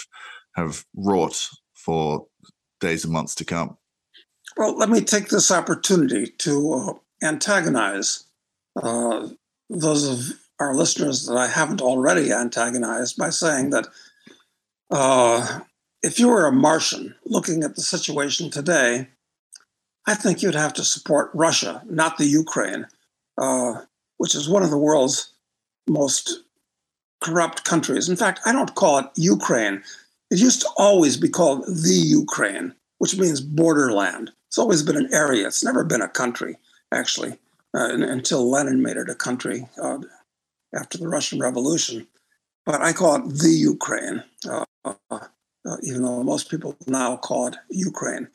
have 0.54 0.84
wrought 0.96 1.48
for 1.74 2.26
days 2.80 3.04
and 3.04 3.12
months 3.12 3.34
to 3.36 3.44
come. 3.44 3.76
Well, 4.56 4.76
let 4.76 4.88
me 4.88 5.00
take 5.00 5.28
this 5.28 5.50
opportunity 5.50 6.26
to 6.38 6.72
uh, 6.72 7.26
antagonize 7.26 8.24
uh, 8.76 9.28
those 9.68 10.09
of 10.09 10.37
our 10.59 10.74
listeners 10.74 11.26
that 11.26 11.37
I 11.37 11.46
haven't 11.46 11.80
already 11.80 12.33
antagonized 12.33 13.16
by 13.16 13.30
saying 13.30 13.70
that 13.70 13.88
uh, 14.90 15.61
if 16.02 16.18
you 16.18 16.28
were 16.28 16.46
a 16.46 16.52
Martian 16.52 17.14
looking 17.24 17.62
at 17.62 17.76
the 17.76 17.83
situation 17.83 18.50
today, 18.50 19.09
I 20.06 20.14
think 20.14 20.42
you'd 20.42 20.54
have 20.54 20.74
to 20.74 20.85
support 20.85 21.30
Russia, 21.35 21.83
not 21.87 22.18
the 22.18 22.26
Ukraine, 22.26 22.87
uh, 23.38 23.83
which 24.16 24.35
is 24.35 24.48
one 24.48 24.62
of 24.62 24.70
the 24.70 24.78
world's 24.78 25.33
most 25.88 26.42
corrupt 27.22 27.64
countries. 27.64 28.09
In 28.09 28.16
fact, 28.16 28.40
I 28.44 28.52
don't 28.52 28.74
call 28.74 28.98
it 28.98 29.06
Ukraine. 29.16 29.83
It 30.30 30.38
used 30.38 30.62
to 30.62 30.68
always 30.76 31.16
be 31.16 31.28
called 31.28 31.66
the 31.66 31.94
Ukraine, 31.94 32.74
which 32.98 33.16
means 33.16 33.40
borderland. 33.40 34.30
It's 34.48 34.59
always 34.59 34.83
been 34.83 34.96
an 34.96 35.12
area. 35.12 35.46
It's 35.46 35.64
never 35.64 35.85
been 35.85 36.02
a 36.02 36.09
country, 36.09 36.56
actually, 36.92 37.38
uh, 37.74 37.88
until 37.92 38.50
Lenin 38.50 38.83
made 38.83 38.96
it 38.96 39.09
a 39.09 39.14
country 39.14 39.68
uh, 39.80 39.98
after 40.74 40.98
the 40.98 41.09
Russian 41.09 41.38
Revolution. 41.38 42.06
But 42.66 42.83
I 42.83 42.92
call 42.92 43.16
it 43.16 43.28
the 43.28 43.50
Ukraine, 43.50 44.22
uh, 44.48 44.64
even 45.83 46.02
though 46.02 46.22
most 46.22 46.50
people 46.50 46.76
now 46.87 47.16
call 47.16 47.48
it 47.48 47.56
Ukraine. 47.70 48.28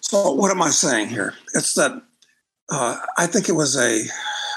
So, 0.00 0.32
what 0.32 0.50
am 0.50 0.62
I 0.62 0.70
saying 0.70 1.08
here? 1.08 1.34
It's 1.54 1.74
that 1.74 1.92
uh, 2.70 2.96
I 3.16 3.26
think 3.26 3.48
it 3.48 3.52
was 3.52 3.76
a, 3.76 4.02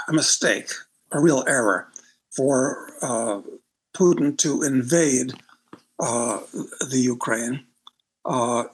a 0.08 0.14
mistake, 0.14 0.70
a 1.12 1.20
real 1.20 1.44
error 1.48 1.88
for 2.36 2.90
uh, 3.02 3.42
Putin 3.96 4.38
to 4.40 4.64
invade 4.64 5.34
uh, 6.00 6.40
the 6.90 7.00
Ukraine. 7.00 7.64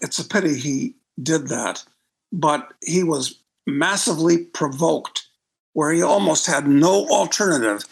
It's 0.01 0.19
a 0.19 0.27
pity 0.27 0.57
he 0.57 0.95
did 1.21 1.47
that, 1.49 1.83
but 2.31 2.73
he 2.83 3.03
was 3.03 3.38
massively 3.69 4.45
provoked, 4.45 5.27
where 5.73 5.91
he 5.91 6.01
almost 6.01 6.47
had 6.47 6.67
no 6.67 7.07
alternative. 7.09 7.85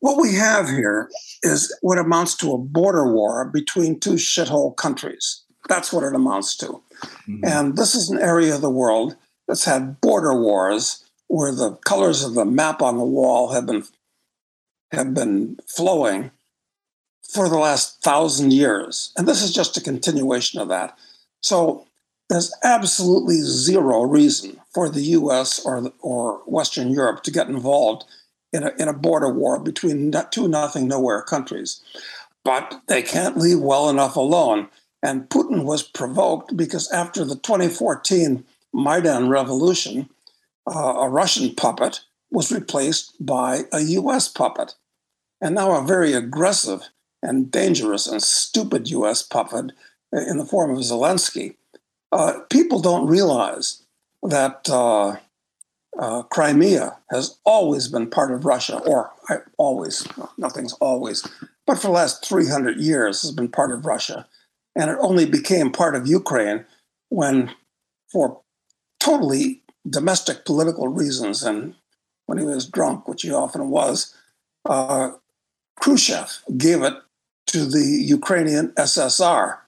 What 0.00 0.20
we 0.20 0.34
have 0.34 0.68
here 0.68 1.10
is 1.42 1.74
what 1.80 1.98
amounts 1.98 2.36
to 2.36 2.52
a 2.52 2.58
border 2.58 3.12
war 3.12 3.44
between 3.44 4.00
two 4.00 4.14
shithole 4.14 4.76
countries. 4.76 5.42
That's 5.68 5.92
what 5.92 6.04
it 6.04 6.14
amounts 6.14 6.56
to. 6.58 6.66
Mm-hmm. 6.66 7.44
And 7.44 7.76
this 7.76 7.94
is 7.94 8.10
an 8.10 8.18
area 8.20 8.54
of 8.54 8.60
the 8.60 8.70
world 8.70 9.16
that's 9.48 9.64
had 9.64 10.00
border 10.00 10.34
wars 10.34 11.04
where 11.28 11.52
the 11.52 11.72
colors 11.84 12.22
of 12.24 12.34
the 12.34 12.44
map 12.44 12.82
on 12.82 12.98
the 12.98 13.04
wall 13.04 13.52
have 13.52 13.66
been 13.66 13.84
have 14.92 15.12
been 15.14 15.58
flowing 15.66 16.30
for 17.32 17.48
the 17.48 17.58
last 17.58 18.02
thousand 18.02 18.52
years. 18.52 19.12
And 19.16 19.26
this 19.26 19.42
is 19.42 19.52
just 19.52 19.76
a 19.76 19.80
continuation 19.80 20.60
of 20.60 20.68
that. 20.68 20.96
So 21.40 21.85
there's 22.28 22.54
absolutely 22.64 23.36
zero 23.36 24.02
reason 24.02 24.60
for 24.72 24.88
the 24.88 25.02
US 25.02 25.64
or, 25.64 25.92
or 26.00 26.42
Western 26.46 26.90
Europe 26.90 27.22
to 27.22 27.30
get 27.30 27.48
involved 27.48 28.04
in 28.52 28.64
a, 28.64 28.72
in 28.78 28.88
a 28.88 28.92
border 28.92 29.32
war 29.32 29.58
between 29.60 30.12
two 30.30 30.48
nothing 30.48 30.88
nowhere 30.88 31.22
countries. 31.22 31.80
But 32.44 32.80
they 32.86 33.02
can't 33.02 33.36
leave 33.36 33.60
well 33.60 33.88
enough 33.88 34.16
alone. 34.16 34.68
And 35.02 35.28
Putin 35.28 35.64
was 35.64 35.82
provoked 35.82 36.56
because 36.56 36.90
after 36.90 37.24
the 37.24 37.36
2014 37.36 38.44
Maidan 38.72 39.28
revolution, 39.28 40.08
uh, 40.66 40.94
a 40.98 41.08
Russian 41.08 41.54
puppet 41.54 42.00
was 42.30 42.52
replaced 42.52 43.14
by 43.24 43.62
a 43.72 43.80
US 43.80 44.28
puppet. 44.28 44.74
And 45.40 45.54
now 45.54 45.76
a 45.76 45.86
very 45.86 46.12
aggressive 46.12 46.88
and 47.22 47.50
dangerous 47.50 48.06
and 48.06 48.22
stupid 48.22 48.90
US 48.90 49.22
puppet 49.22 49.72
in 50.12 50.38
the 50.38 50.44
form 50.44 50.70
of 50.70 50.78
Zelensky. 50.78 51.56
Uh, 52.16 52.40
people 52.48 52.80
don't 52.80 53.06
realize 53.06 53.82
that 54.22 54.66
uh, 54.70 55.16
uh, 55.98 56.22
Crimea 56.22 56.96
has 57.10 57.38
always 57.44 57.88
been 57.88 58.08
part 58.08 58.32
of 58.32 58.46
Russia, 58.46 58.78
or 58.86 59.12
always, 59.58 60.08
nothing's 60.38 60.72
always, 60.74 61.28
but 61.66 61.76
for 61.76 61.88
the 61.88 61.92
last 61.92 62.24
300 62.24 62.78
years 62.78 63.20
has 63.20 63.32
been 63.32 63.50
part 63.50 63.70
of 63.70 63.84
Russia. 63.84 64.26
And 64.74 64.90
it 64.90 64.96
only 65.00 65.26
became 65.26 65.70
part 65.70 65.94
of 65.94 66.06
Ukraine 66.06 66.64
when, 67.10 67.50
for 68.10 68.40
totally 68.98 69.62
domestic 69.88 70.46
political 70.46 70.88
reasons, 70.88 71.42
and 71.42 71.74
when 72.24 72.38
he 72.38 72.46
was 72.46 72.66
drunk, 72.66 73.06
which 73.06 73.22
he 73.22 73.30
often 73.30 73.68
was, 73.68 74.16
uh, 74.64 75.10
Khrushchev 75.78 76.40
gave 76.56 76.80
it 76.82 76.94
to 77.48 77.66
the 77.66 77.84
Ukrainian 77.84 78.68
SSR. 78.72 79.58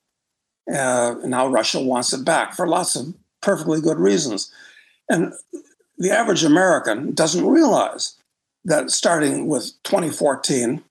Uh, 0.72 1.14
now 1.24 1.46
Russia 1.46 1.80
wants 1.80 2.12
it 2.12 2.24
back 2.24 2.54
for 2.54 2.66
lots 2.66 2.96
of 2.96 3.14
perfectly 3.40 3.80
good 3.80 3.98
reasons. 3.98 4.52
And 5.08 5.32
the 5.96 6.10
average 6.10 6.44
American 6.44 7.14
doesn't 7.14 7.46
realize 7.46 8.14
that 8.64 8.90
starting 8.90 9.46
with 9.46 9.72
2014, 9.84 10.82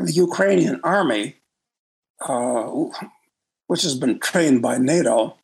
the 0.00 0.12
Ukrainian 0.12 0.80
army, 0.82 1.36
uh, 2.20 2.70
which 3.66 3.82
has 3.82 3.94
been 3.94 4.18
trained 4.20 4.62
by 4.62 4.78
NATO, 4.78 5.36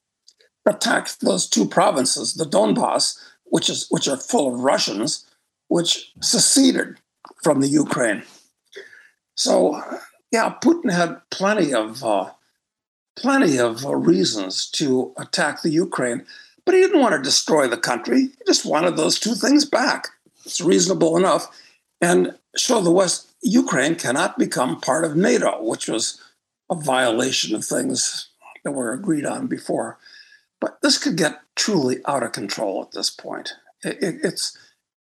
attacked 0.66 1.20
those 1.20 1.48
two 1.48 1.66
provinces, 1.66 2.34
the 2.34 2.44
Donbass, 2.44 3.18
which 3.44 3.68
is 3.68 3.86
which 3.90 4.08
are 4.08 4.16
full 4.16 4.52
of 4.52 4.60
Russians, 4.60 5.26
which 5.68 6.12
seceded 6.20 6.96
from 7.42 7.60
the 7.60 7.68
Ukraine. 7.68 8.22
So, 9.36 9.80
yeah, 10.32 10.54
Putin 10.62 10.90
had 10.90 11.20
plenty 11.30 11.74
of 11.74 12.02
uh, 12.02 12.30
plenty 13.16 13.58
of 13.58 13.84
uh, 13.84 13.94
reasons 13.94 14.68
to 14.70 15.12
attack 15.16 15.62
the 15.62 15.70
Ukraine, 15.70 16.24
but 16.64 16.74
he 16.74 16.80
didn't 16.80 17.00
want 17.00 17.14
to 17.14 17.22
destroy 17.22 17.68
the 17.68 17.76
country. 17.76 18.22
He 18.22 18.44
just 18.46 18.66
wanted 18.66 18.96
those 18.96 19.18
two 19.18 19.34
things 19.34 19.64
back. 19.64 20.08
It's 20.44 20.60
reasonable 20.60 21.16
enough, 21.16 21.48
and 22.00 22.34
show 22.56 22.80
the 22.80 22.90
West 22.90 23.32
Ukraine 23.42 23.94
cannot 23.96 24.38
become 24.38 24.80
part 24.80 25.04
of 25.04 25.16
NATO, 25.16 25.62
which 25.62 25.88
was 25.88 26.20
a 26.70 26.74
violation 26.74 27.54
of 27.54 27.64
things 27.64 28.28
that 28.64 28.72
were 28.72 28.92
agreed 28.92 29.26
on 29.26 29.46
before. 29.46 29.98
But 30.60 30.80
this 30.80 30.98
could 30.98 31.16
get 31.16 31.40
truly 31.56 31.98
out 32.06 32.22
of 32.22 32.32
control 32.32 32.82
at 32.82 32.92
this 32.92 33.10
point. 33.10 33.52
It, 33.82 34.02
it, 34.02 34.14
it's 34.22 34.56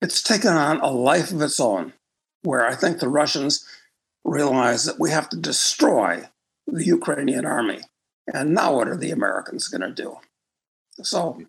it's 0.02 0.22
taken 0.22 0.52
on 0.52 0.82
a 0.82 0.90
life 0.90 1.32
of 1.32 1.42
its 1.42 1.60
own, 1.60 1.94
where 2.42 2.66
I 2.66 2.76
think 2.76 3.00
the 3.00 3.08
Russians 3.08 3.66
realize 4.26 4.86
that 4.86 5.00
we 5.00 5.12
have 5.12 5.30
to 5.30 5.38
destroy 5.38 6.28
the 6.68 6.86
Ukrainian 6.86 7.46
army. 7.46 7.82
And 8.32 8.54
now 8.54 8.76
what 8.76 8.88
are 8.88 8.98
the 8.98 9.12
Americans 9.12 9.68
going 9.68 9.82
to 9.82 9.92
do? 9.92 10.18
So 11.02 11.42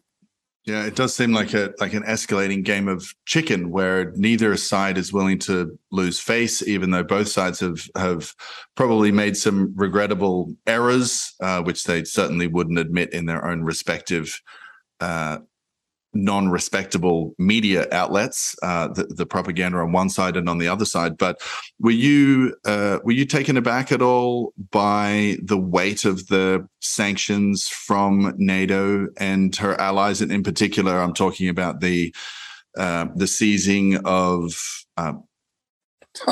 yeah, 0.64 0.86
it 0.86 0.96
does 0.96 1.14
seem 1.14 1.32
like 1.32 1.52
a 1.52 1.74
like 1.78 1.92
an 1.92 2.04
escalating 2.04 2.64
game 2.64 2.88
of 2.88 3.06
chicken 3.26 3.70
where 3.70 4.12
neither 4.12 4.56
side 4.56 4.96
is 4.96 5.12
willing 5.12 5.38
to 5.40 5.78
lose 5.92 6.18
face, 6.18 6.66
even 6.66 6.90
though 6.90 7.04
both 7.04 7.28
sides 7.28 7.60
have 7.60 7.86
have 7.96 8.34
probably 8.74 9.12
made 9.12 9.36
some 9.36 9.74
regrettable 9.76 10.54
errors, 10.66 11.34
uh, 11.42 11.62
which 11.62 11.84
they 11.84 12.02
certainly 12.04 12.46
wouldn't 12.46 12.78
admit 12.78 13.12
in 13.12 13.26
their 13.26 13.44
own 13.44 13.62
respective 13.62 14.40
uh, 15.00 15.38
non-respectable 16.14 17.34
media 17.38 17.86
outlets, 17.92 18.54
uh, 18.62 18.88
the, 18.88 19.04
the, 19.04 19.26
propaganda 19.26 19.78
on 19.78 19.92
one 19.92 20.08
side 20.08 20.36
and 20.36 20.48
on 20.48 20.58
the 20.58 20.68
other 20.68 20.84
side. 20.84 21.18
But 21.18 21.40
were 21.78 21.90
you 21.90 22.54
uh, 22.64 22.98
were 23.04 23.12
you 23.12 23.24
taken 23.26 23.56
aback 23.56 23.90
at 23.92 24.02
all 24.02 24.52
by 24.70 25.36
the 25.42 25.58
weight 25.58 26.04
of 26.04 26.28
the 26.28 26.66
sanctions 26.80 27.68
from 27.68 28.34
NATO 28.36 29.08
and 29.16 29.54
her 29.56 29.80
allies, 29.80 30.20
and 30.20 30.30
in 30.30 30.42
particular, 30.42 31.00
I'm 31.00 31.14
talking 31.14 31.48
about 31.48 31.80
the 31.80 32.14
uh, 32.76 33.06
the 33.14 33.26
seizing 33.26 33.96
of. 34.04 34.54
Uh, 34.96 35.14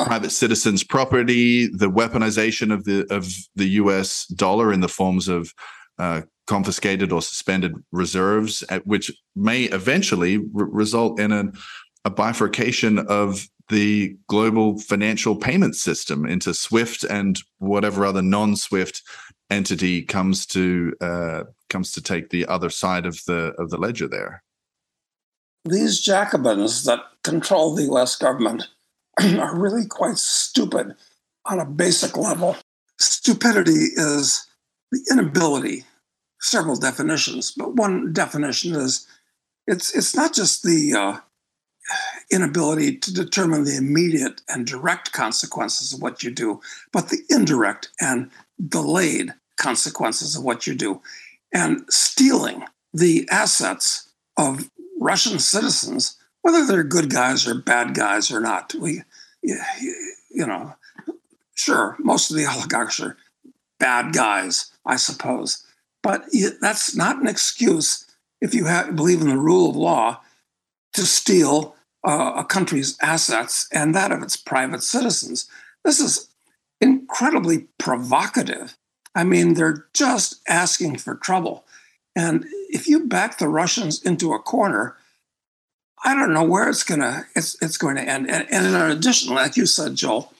private 0.04 0.30
citizens' 0.30 0.84
property, 0.84 1.66
the 1.66 1.90
weaponization 1.90 2.72
of 2.72 2.84
the 2.84 3.04
of 3.12 3.34
the 3.56 3.66
U.S. 3.70 4.26
dollar 4.26 4.72
in 4.72 4.78
the 4.78 4.88
forms 4.88 5.26
of 5.26 5.52
uh, 5.98 6.22
confiscated 6.52 7.12
or 7.12 7.22
suspended 7.22 7.74
reserves, 7.92 8.62
which 8.84 9.10
may 9.34 9.62
eventually 9.62 10.36
result 10.52 11.18
in 11.18 11.32
a, 11.32 11.50
a 12.04 12.10
bifurcation 12.10 12.98
of 12.98 13.48
the 13.70 14.14
global 14.28 14.78
financial 14.78 15.34
payment 15.34 15.74
system 15.74 16.26
into 16.26 16.52
SWIFT 16.52 17.04
and 17.04 17.40
whatever 17.56 18.04
other 18.04 18.20
non-SWIFT 18.20 19.00
entity 19.48 20.02
comes 20.02 20.44
to 20.44 20.92
uh, 21.00 21.44
comes 21.70 21.90
to 21.92 22.02
take 22.02 22.28
the 22.28 22.44
other 22.44 22.68
side 22.68 23.06
of 23.06 23.24
the 23.26 23.54
of 23.56 23.70
the 23.70 23.78
ledger 23.78 24.06
there. 24.06 24.42
These 25.64 26.02
Jacobins 26.02 26.84
that 26.84 27.00
control 27.24 27.74
the 27.74 27.84
U.S. 27.84 28.14
government 28.16 28.68
are 29.18 29.58
really 29.58 29.86
quite 29.86 30.18
stupid 30.18 30.96
on 31.46 31.60
a 31.60 31.64
basic 31.64 32.18
level. 32.18 32.58
Stupidity 32.98 33.88
is 33.96 34.46
the 34.90 35.00
inability 35.10 35.86
several 36.42 36.76
definitions, 36.76 37.52
but 37.52 37.76
one 37.76 38.12
definition 38.12 38.74
is 38.74 39.06
it's 39.66 39.94
it's 39.94 40.14
not 40.14 40.34
just 40.34 40.62
the 40.64 40.92
uh, 40.92 41.20
inability 42.30 42.96
to 42.98 43.14
determine 43.14 43.64
the 43.64 43.76
immediate 43.76 44.42
and 44.48 44.66
direct 44.66 45.12
consequences 45.12 45.92
of 45.92 46.02
what 46.02 46.22
you 46.22 46.30
do, 46.30 46.60
but 46.92 47.08
the 47.08 47.22
indirect 47.30 47.90
and 48.00 48.30
delayed 48.68 49.32
consequences 49.56 50.36
of 50.36 50.42
what 50.42 50.66
you 50.66 50.74
do, 50.74 51.00
and 51.52 51.84
stealing 51.88 52.64
the 52.92 53.26
assets 53.30 54.08
of 54.36 54.68
Russian 54.98 55.38
citizens, 55.38 56.16
whether 56.42 56.66
they're 56.66 56.84
good 56.84 57.10
guys 57.10 57.46
or 57.46 57.54
bad 57.54 57.94
guys 57.94 58.30
or 58.30 58.40
not. 58.40 58.74
We, 58.74 59.02
you 59.42 60.46
know, 60.46 60.74
sure, 61.54 61.96
most 62.00 62.30
of 62.30 62.36
the 62.36 62.46
oligarchs 62.46 62.98
are 63.00 63.16
bad 63.78 64.12
guys, 64.12 64.72
I 64.84 64.96
suppose. 64.96 65.64
But 66.02 66.24
that's 66.60 66.96
not 66.96 67.20
an 67.20 67.28
excuse 67.28 68.06
if 68.40 68.54
you 68.54 68.64
have, 68.64 68.96
believe 68.96 69.20
in 69.20 69.28
the 69.28 69.36
rule 69.36 69.70
of 69.70 69.76
law 69.76 70.20
to 70.94 71.02
steal 71.02 71.76
uh, 72.06 72.32
a 72.36 72.44
country's 72.44 72.98
assets 73.00 73.68
and 73.72 73.94
that 73.94 74.10
of 74.10 74.22
its 74.22 74.36
private 74.36 74.82
citizens. 74.82 75.48
This 75.84 76.00
is 76.00 76.28
incredibly 76.80 77.68
provocative. 77.78 78.76
I 79.14 79.24
mean, 79.24 79.54
they're 79.54 79.86
just 79.94 80.40
asking 80.48 80.98
for 80.98 81.14
trouble. 81.14 81.64
And 82.16 82.44
if 82.68 82.88
you 82.88 83.06
back 83.06 83.38
the 83.38 83.48
Russians 83.48 84.02
into 84.02 84.32
a 84.32 84.38
corner, 84.38 84.96
I 86.04 86.14
don't 86.14 86.34
know 86.34 86.42
where 86.42 86.68
it's 86.68 86.82
gonna 86.82 87.26
it's 87.36 87.60
it's 87.62 87.76
going 87.76 87.96
to 87.96 88.02
end. 88.02 88.28
And, 88.28 88.46
and 88.50 88.66
in 88.66 88.74
addition, 88.74 89.34
like 89.34 89.56
you 89.56 89.66
said, 89.66 89.94
Joel, 89.94 90.32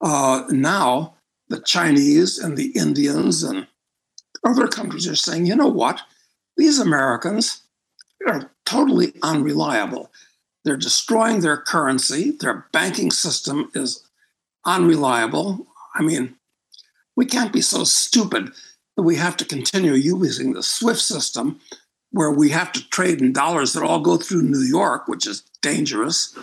uh, 0.00 0.44
now 0.50 1.14
the 1.48 1.60
Chinese 1.60 2.38
and 2.38 2.56
the 2.56 2.72
Indians 2.72 3.42
and 3.42 3.66
other 4.44 4.68
countries 4.68 5.06
are 5.08 5.16
saying, 5.16 5.46
you 5.46 5.56
know 5.56 5.68
what? 5.68 6.02
These 6.56 6.78
Americans 6.78 7.62
are 8.26 8.50
totally 8.64 9.12
unreliable. 9.22 10.10
They're 10.64 10.76
destroying 10.76 11.40
their 11.40 11.56
currency. 11.56 12.32
Their 12.32 12.66
banking 12.72 13.10
system 13.10 13.70
is 13.74 14.04
unreliable. 14.64 15.66
I 15.94 16.02
mean, 16.02 16.36
we 17.16 17.26
can't 17.26 17.52
be 17.52 17.60
so 17.60 17.84
stupid 17.84 18.50
that 18.96 19.02
we 19.02 19.16
have 19.16 19.36
to 19.38 19.44
continue 19.44 19.92
using 19.92 20.52
the 20.52 20.62
SWIFT 20.62 21.00
system 21.00 21.60
where 22.10 22.30
we 22.30 22.50
have 22.50 22.72
to 22.72 22.88
trade 22.88 23.20
in 23.20 23.32
dollars 23.32 23.72
that 23.72 23.82
all 23.82 24.00
go 24.00 24.16
through 24.16 24.42
New 24.42 24.60
York, 24.60 25.08
which 25.08 25.26
is 25.26 25.42
dangerous. 25.62 26.36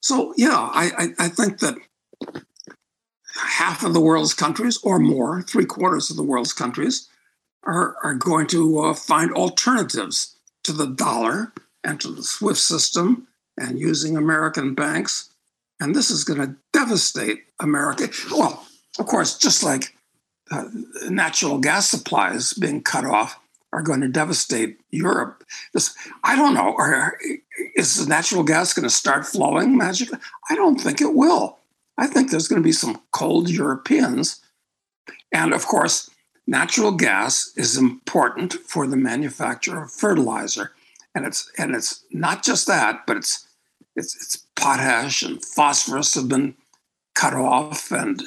So, 0.00 0.34
yeah, 0.36 0.70
I, 0.72 0.90
I, 0.98 1.26
I 1.26 1.28
think 1.28 1.58
that 1.60 1.76
half 3.34 3.84
of 3.84 3.92
the 3.92 4.00
world's 4.00 4.34
countries 4.34 4.78
or 4.82 4.98
more, 4.98 5.42
three 5.42 5.64
quarters 5.64 6.10
of 6.10 6.16
the 6.16 6.22
world's 6.22 6.52
countries, 6.52 7.08
are, 7.66 7.96
are 8.02 8.14
going 8.14 8.46
to 8.48 8.78
uh, 8.80 8.94
find 8.94 9.32
alternatives 9.32 10.36
to 10.64 10.72
the 10.72 10.86
dollar 10.86 11.52
and 11.84 12.00
to 12.00 12.12
the 12.12 12.24
SWIFT 12.24 12.58
system 12.58 13.28
and 13.58 13.78
using 13.78 14.16
American 14.16 14.74
banks. 14.74 15.30
And 15.80 15.94
this 15.94 16.10
is 16.10 16.24
going 16.24 16.40
to 16.40 16.56
devastate 16.72 17.44
America. 17.60 18.08
Well, 18.30 18.66
of 18.98 19.06
course, 19.06 19.38
just 19.38 19.62
like 19.62 19.94
uh, 20.50 20.64
natural 21.08 21.58
gas 21.58 21.90
supplies 21.90 22.52
being 22.54 22.82
cut 22.82 23.04
off 23.04 23.38
are 23.72 23.82
going 23.82 24.00
to 24.00 24.08
devastate 24.08 24.78
Europe. 24.90 25.44
This, 25.74 25.94
I 26.24 26.36
don't 26.36 26.54
know. 26.54 26.74
Are, 26.78 27.18
is 27.74 27.96
the 27.96 28.08
natural 28.08 28.42
gas 28.42 28.72
going 28.72 28.84
to 28.84 28.90
start 28.90 29.26
flowing 29.26 29.76
magically? 29.76 30.18
I 30.48 30.54
don't 30.54 30.80
think 30.80 31.00
it 31.00 31.14
will. 31.14 31.58
I 31.98 32.06
think 32.06 32.30
there's 32.30 32.48
going 32.48 32.62
to 32.62 32.66
be 32.66 32.72
some 32.72 33.02
cold 33.12 33.50
Europeans. 33.50 34.40
And 35.32 35.52
of 35.52 35.66
course, 35.66 36.08
natural 36.46 36.92
gas 36.92 37.52
is 37.56 37.76
important 37.76 38.54
for 38.54 38.86
the 38.86 38.96
manufacture 38.96 39.82
of 39.82 39.92
fertilizer 39.92 40.72
and 41.14 41.26
it's 41.26 41.50
and 41.58 41.74
it's 41.74 42.04
not 42.10 42.44
just 42.44 42.66
that 42.66 43.06
but 43.06 43.16
it's 43.16 43.46
it's, 43.96 44.14
it's 44.16 44.36
potash 44.54 45.22
and 45.22 45.44
phosphorus 45.44 46.14
have 46.14 46.28
been 46.28 46.54
cut 47.14 47.34
off 47.34 47.90
and 47.90 48.22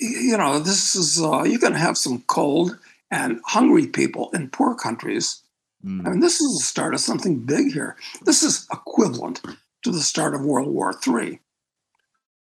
you 0.00 0.36
know 0.36 0.58
this 0.58 0.94
is 0.94 1.20
uh, 1.22 1.42
you're 1.44 1.58
going 1.58 1.72
to 1.72 1.78
have 1.78 1.98
some 1.98 2.22
cold 2.26 2.78
and 3.10 3.40
hungry 3.44 3.86
people 3.86 4.30
in 4.32 4.50
poor 4.50 4.74
countries. 4.74 5.42
Mm. 5.84 6.06
i 6.06 6.10
mean 6.10 6.20
this 6.20 6.40
is 6.40 6.58
the 6.58 6.64
start 6.64 6.94
of 6.94 7.00
something 7.00 7.38
big 7.38 7.72
here. 7.72 7.96
This 8.24 8.42
is 8.42 8.66
equivalent 8.72 9.40
to 9.84 9.92
the 9.92 10.00
start 10.00 10.34
of 10.34 10.44
world 10.44 10.68
war 10.68 10.92
iii 11.06 11.40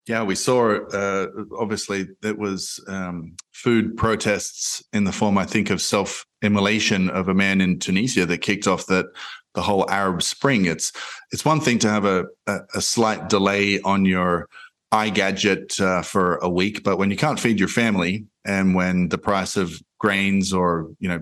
yeah, 0.07 0.23
we 0.23 0.35
saw 0.35 0.77
uh, 0.87 1.27
obviously 1.59 2.07
it 2.23 2.37
was 2.37 2.83
um, 2.87 3.35
food 3.51 3.97
protests 3.97 4.83
in 4.93 5.03
the 5.03 5.11
form, 5.11 5.37
I 5.37 5.45
think, 5.45 5.69
of 5.69 5.81
self 5.81 6.25
immolation 6.41 7.09
of 7.09 7.27
a 7.27 7.33
man 7.33 7.59
in 7.59 7.79
Tunisia 7.79 8.25
that 8.25 8.37
kicked 8.39 8.67
off 8.67 8.85
that 8.87 9.07
the 9.53 9.61
whole 9.61 9.89
Arab 9.89 10.23
Spring. 10.23 10.65
It's 10.65 10.93
it's 11.31 11.43
one 11.43 11.59
thing 11.59 11.79
to 11.79 11.89
have 11.89 12.05
a 12.05 12.25
a, 12.47 12.59
a 12.75 12.81
slight 12.81 13.27
delay 13.27 13.81
on 13.81 14.05
your 14.05 14.47
iGadget 14.93 15.81
uh, 15.81 16.01
for 16.01 16.37
a 16.37 16.49
week, 16.49 16.83
but 16.83 16.97
when 16.97 17.11
you 17.11 17.17
can't 17.17 17.39
feed 17.39 17.59
your 17.59 17.67
family 17.67 18.25
and 18.45 18.75
when 18.75 19.09
the 19.09 19.17
price 19.17 19.57
of 19.57 19.81
grains 19.99 20.53
or 20.53 20.89
you 20.99 21.09
know 21.09 21.21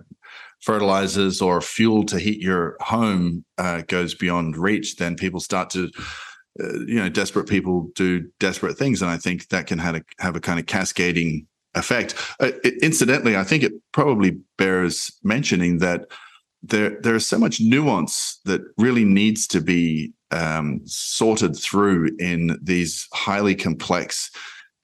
fertilizers 0.62 1.42
or 1.42 1.62
fuel 1.62 2.04
to 2.06 2.20
heat 2.20 2.40
your 2.40 2.78
home 2.82 3.44
uh, 3.58 3.82
goes 3.88 4.14
beyond 4.14 4.58
reach, 4.58 4.98
then 4.98 5.16
people 5.16 5.40
start 5.40 5.72
to 5.72 5.90
uh, 6.62 6.80
you 6.86 6.96
know, 6.96 7.10
desperate 7.10 7.48
people 7.48 7.90
do 7.96 8.30
desperate 8.40 8.78
things, 8.78 9.02
and 9.02 9.12
I 9.12 9.18
think 9.18 9.50
that 9.50 9.68
can 9.68 9.80
have 9.80 9.96
a 9.96 10.04
have 10.20 10.36
a 10.36 10.40
kind 10.40 10.60
of 10.60 10.66
cascading 10.66 11.48
effect. 11.74 12.16
Uh, 12.40 12.52
incidentally, 12.82 13.36
I 13.36 13.44
think 13.44 13.64
it 13.64 13.74
probably 13.92 14.38
bears 14.58 15.12
mentioning 15.24 15.80
that 15.80 16.08
there 16.64 17.00
there 17.02 17.16
is 17.16 17.28
so 17.28 17.38
much 17.38 17.60
nuance 17.60 18.40
that 18.46 18.62
really 18.78 19.04
needs 19.04 19.48
to 19.48 19.62
be 19.62 20.14
um, 20.32 20.82
sorted 20.86 21.56
through 21.56 22.10
in 22.20 22.58
these 22.62 23.08
highly 23.14 23.56
complex 23.56 24.32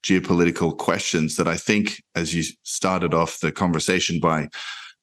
geopolitical 0.04 0.78
questions 0.78 1.36
that 1.36 1.48
I 1.48 1.58
think, 1.58 2.02
as 2.16 2.34
you 2.34 2.44
started 2.64 3.14
off 3.14 3.40
the 3.40 3.52
conversation 3.52 4.20
by 4.20 4.50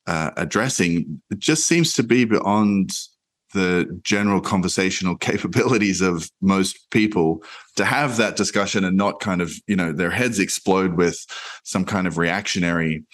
uh, 0.06 0.30
addressing, 0.36 1.22
it 1.30 1.38
just 1.38 1.66
seems 1.66 1.92
to 1.94 2.02
be 2.02 2.24
beyond 2.24 2.90
the 3.54 3.86
general 4.02 4.40
conversational 4.40 5.16
capabilities 5.28 6.00
of 6.00 6.30
most 6.40 6.90
people 6.90 7.42
to 7.76 7.84
have 7.84 8.16
that 8.16 8.36
discussion 8.36 8.84
and 8.84 8.96
not 8.96 9.20
kind 9.20 9.40
of 9.40 9.52
you 9.66 9.76
know 9.76 9.92
their 9.92 10.10
heads 10.10 10.38
explode 10.38 10.94
with 10.94 11.24
some 11.64 11.84
kind 11.84 12.06
of 12.06 12.18
reactionary 12.18 13.04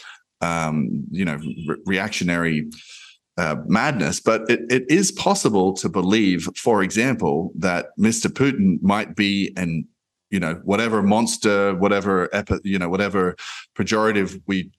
um, 0.40 1.04
you 1.10 1.24
know 1.24 1.38
re- 1.66 1.76
reactionary 1.86 2.70
uh, 3.36 3.56
madness. 3.66 4.20
But 4.20 4.48
it, 4.48 4.60
it 4.70 4.84
is 4.88 5.10
possible 5.10 5.72
to 5.74 5.88
believe 5.88 6.48
for 6.56 6.82
example 6.82 7.52
that 7.58 7.86
mr 7.98 8.26
putin 8.26 8.80
might 8.82 9.16
be 9.16 9.52
an 9.56 9.86
you 10.30 10.40
know 10.40 10.60
whatever 10.64 11.02
monster 11.02 11.74
whatever 11.74 12.28
epi, 12.34 12.56
you 12.64 12.78
know 12.78 12.88
whatever 12.88 13.36
pejorative 13.76 14.40
we 14.46 14.70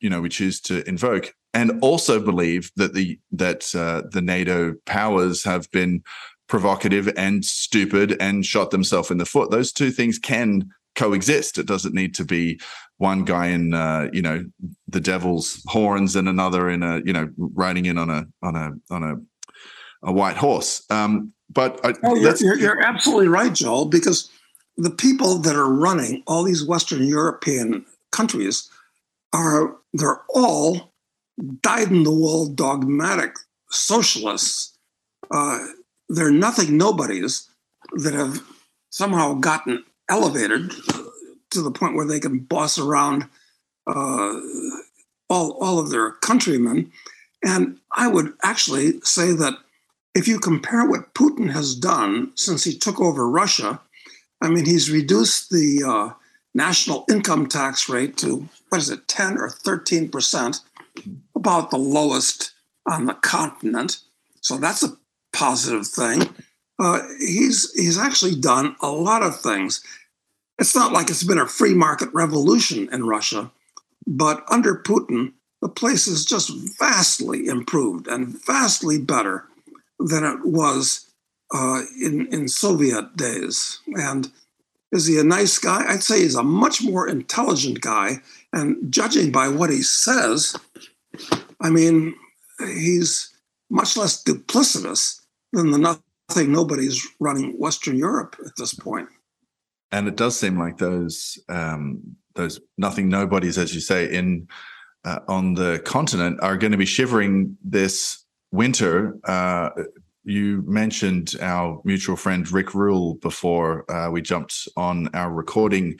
you 0.00 0.10
know 0.10 0.20
we 0.20 0.28
choose 0.28 0.60
to 0.62 0.88
invoke 0.88 1.34
and 1.52 1.72
also 1.82 2.20
believe 2.20 2.70
that 2.76 2.94
the 2.94 3.18
that 3.32 3.74
uh, 3.74 4.02
the 4.10 4.20
nato 4.22 4.74
powers 4.86 5.44
have 5.44 5.70
been 5.70 6.02
provocative 6.48 7.12
and 7.16 7.44
stupid 7.44 8.16
and 8.20 8.44
shot 8.44 8.70
themselves 8.70 9.10
in 9.10 9.18
the 9.18 9.26
foot. 9.26 9.50
Those 9.50 9.72
two 9.72 9.90
things 9.90 10.18
can 10.18 10.68
coexist. 10.96 11.58
It 11.58 11.66
doesn't 11.66 11.94
need 11.94 12.14
to 12.16 12.24
be 12.24 12.60
one 12.98 13.24
guy 13.24 13.46
in 13.46 13.72
uh, 13.74 14.08
you 14.12 14.22
know 14.22 14.44
the 14.88 15.00
devil's 15.00 15.62
horns 15.66 16.16
and 16.16 16.28
another 16.28 16.68
in 16.68 16.82
a 16.82 17.00
you 17.04 17.12
know 17.12 17.28
riding 17.36 17.86
in 17.86 17.98
on 17.98 18.10
a 18.10 18.26
on 18.42 18.56
a 18.56 18.94
on 18.94 19.02
a 19.02 19.14
a 20.02 20.12
white 20.12 20.36
horse. 20.36 20.84
Um, 20.90 21.32
but 21.52 21.80
I, 21.84 21.94
oh, 22.04 22.14
you're, 22.14 22.36
you're, 22.36 22.58
you're 22.58 22.80
absolutely 22.80 23.28
right 23.28 23.52
joel 23.52 23.86
because 23.86 24.30
the 24.76 24.90
people 24.90 25.38
that 25.38 25.56
are 25.56 25.70
running 25.70 26.22
all 26.26 26.44
these 26.44 26.64
Western 26.64 27.04
European 27.04 27.84
countries 28.12 28.70
are 29.32 29.76
they're 29.92 30.22
all 30.30 30.89
dyed 31.62 31.90
in 31.90 32.02
the 32.02 32.12
wool 32.12 32.46
dogmatic 32.46 33.34
socialists. 33.70 34.76
Uh, 35.30 35.58
they're 36.08 36.30
nothing 36.30 36.76
nobodies 36.76 37.48
that 37.92 38.14
have 38.14 38.42
somehow 38.90 39.34
gotten 39.34 39.84
elevated 40.08 40.72
to 41.50 41.62
the 41.62 41.70
point 41.70 41.94
where 41.94 42.06
they 42.06 42.20
can 42.20 42.40
boss 42.40 42.78
around 42.78 43.26
uh, 43.86 44.40
all, 45.28 45.52
all 45.60 45.78
of 45.78 45.90
their 45.90 46.12
countrymen. 46.12 46.90
And 47.42 47.78
I 47.96 48.08
would 48.08 48.34
actually 48.42 49.00
say 49.02 49.32
that 49.32 49.54
if 50.14 50.26
you 50.26 50.38
compare 50.38 50.84
what 50.84 51.14
Putin 51.14 51.50
has 51.52 51.74
done 51.74 52.32
since 52.34 52.64
he 52.64 52.76
took 52.76 53.00
over 53.00 53.28
Russia 53.28 53.80
I 54.40 54.48
mean, 54.48 54.64
he's 54.64 54.90
reduced 54.90 55.50
the 55.50 55.82
uh, 55.86 56.14
national 56.54 57.04
income 57.10 57.46
tax 57.46 57.88
rate 57.88 58.16
to 58.18 58.48
what 58.70 58.80
is 58.80 58.90
it, 58.90 59.06
10 59.08 59.38
or 59.38 59.50
13 59.50 60.08
percent, 60.08 60.60
about 61.40 61.70
the 61.70 61.78
lowest 61.78 62.52
on 62.86 63.06
the 63.06 63.14
continent. 63.14 63.98
So 64.40 64.58
that's 64.58 64.82
a 64.82 64.96
positive 65.32 65.86
thing. 65.86 66.28
Uh, 66.78 67.00
he's 67.18 67.72
he's 67.72 67.98
actually 67.98 68.34
done 68.34 68.76
a 68.80 68.88
lot 68.88 69.22
of 69.22 69.40
things. 69.40 69.82
It's 70.58 70.76
not 70.76 70.92
like 70.92 71.10
it's 71.10 71.24
been 71.24 71.38
a 71.38 71.46
free 71.46 71.74
market 71.74 72.10
revolution 72.12 72.88
in 72.92 73.06
Russia, 73.06 73.50
but 74.06 74.44
under 74.50 74.76
Putin, 74.76 75.32
the 75.62 75.68
place 75.68 76.06
is 76.06 76.24
just 76.24 76.50
vastly 76.78 77.46
improved 77.46 78.06
and 78.06 78.38
vastly 78.46 78.98
better 78.98 79.46
than 79.98 80.24
it 80.24 80.44
was 80.44 81.10
uh, 81.54 81.82
in 82.00 82.26
in 82.32 82.48
Soviet 82.48 83.16
days. 83.16 83.80
And 83.94 84.30
is 84.92 85.06
he 85.06 85.18
a 85.18 85.24
nice 85.24 85.58
guy? 85.58 85.84
I'd 85.86 86.02
say 86.02 86.20
he's 86.20 86.34
a 86.34 86.42
much 86.42 86.82
more 86.82 87.08
intelligent 87.08 87.80
guy. 87.80 88.22
And 88.52 88.92
judging 88.92 89.30
by 89.30 89.48
what 89.48 89.70
he 89.70 89.82
says, 89.82 90.56
I 91.60 91.70
mean, 91.70 92.14
he's 92.58 93.32
much 93.70 93.96
less 93.96 94.22
duplicitous 94.22 95.20
than 95.52 95.70
the 95.70 95.78
nothing 95.78 96.52
nobody's 96.52 97.06
running 97.18 97.52
Western 97.58 97.96
Europe 97.96 98.36
at 98.44 98.52
this 98.56 98.74
point. 98.74 99.08
And 99.92 100.06
it 100.06 100.16
does 100.16 100.38
seem 100.38 100.58
like 100.58 100.78
those 100.78 101.38
um, 101.48 102.16
those 102.34 102.60
nothing 102.78 103.08
nobodies, 103.08 103.58
as 103.58 103.74
you 103.74 103.80
say, 103.80 104.12
in 104.12 104.48
uh, 105.04 105.20
on 105.28 105.54
the 105.54 105.80
continent 105.84 106.38
are 106.42 106.56
going 106.56 106.72
to 106.72 106.78
be 106.78 106.86
shivering 106.86 107.56
this 107.64 108.24
winter. 108.52 109.18
Uh, 109.24 109.70
you 110.24 110.62
mentioned 110.66 111.34
our 111.40 111.80
mutual 111.84 112.16
friend 112.16 112.50
Rick 112.52 112.74
Rule 112.74 113.14
before 113.16 113.90
uh, 113.90 114.10
we 114.10 114.22
jumped 114.22 114.68
on 114.76 115.08
our 115.14 115.32
recording 115.32 115.98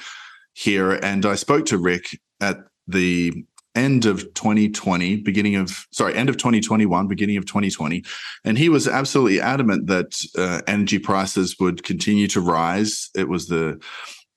here, 0.53 0.93
and 0.93 1.25
I 1.27 1.35
spoke 1.35 1.67
to 1.67 1.79
Rick 1.79 2.19
at 2.41 2.59
the 2.87 3.45
end 3.75 4.05
of 4.05 4.23
2020 4.35 5.17
beginning 5.19 5.55
of 5.55 5.87
sorry 5.93 6.15
end 6.17 6.29
of 6.29 6.37
2021 6.37 7.07
beginning 7.07 7.37
of 7.37 7.47
2020 7.47 8.03
and 8.45 8.59
he 8.59 8.69
was 8.69 8.89
absolutely 8.89 9.41
adamant 9.41 9.87
that 9.87 10.21
uh, 10.37 10.61
energy 10.67 10.99
prices 10.99 11.57
would 11.61 11.85
continue 11.85 12.27
to 12.27 12.41
rise. 12.41 13.11
It 13.15 13.29
was 13.29 13.47
the 13.47 13.81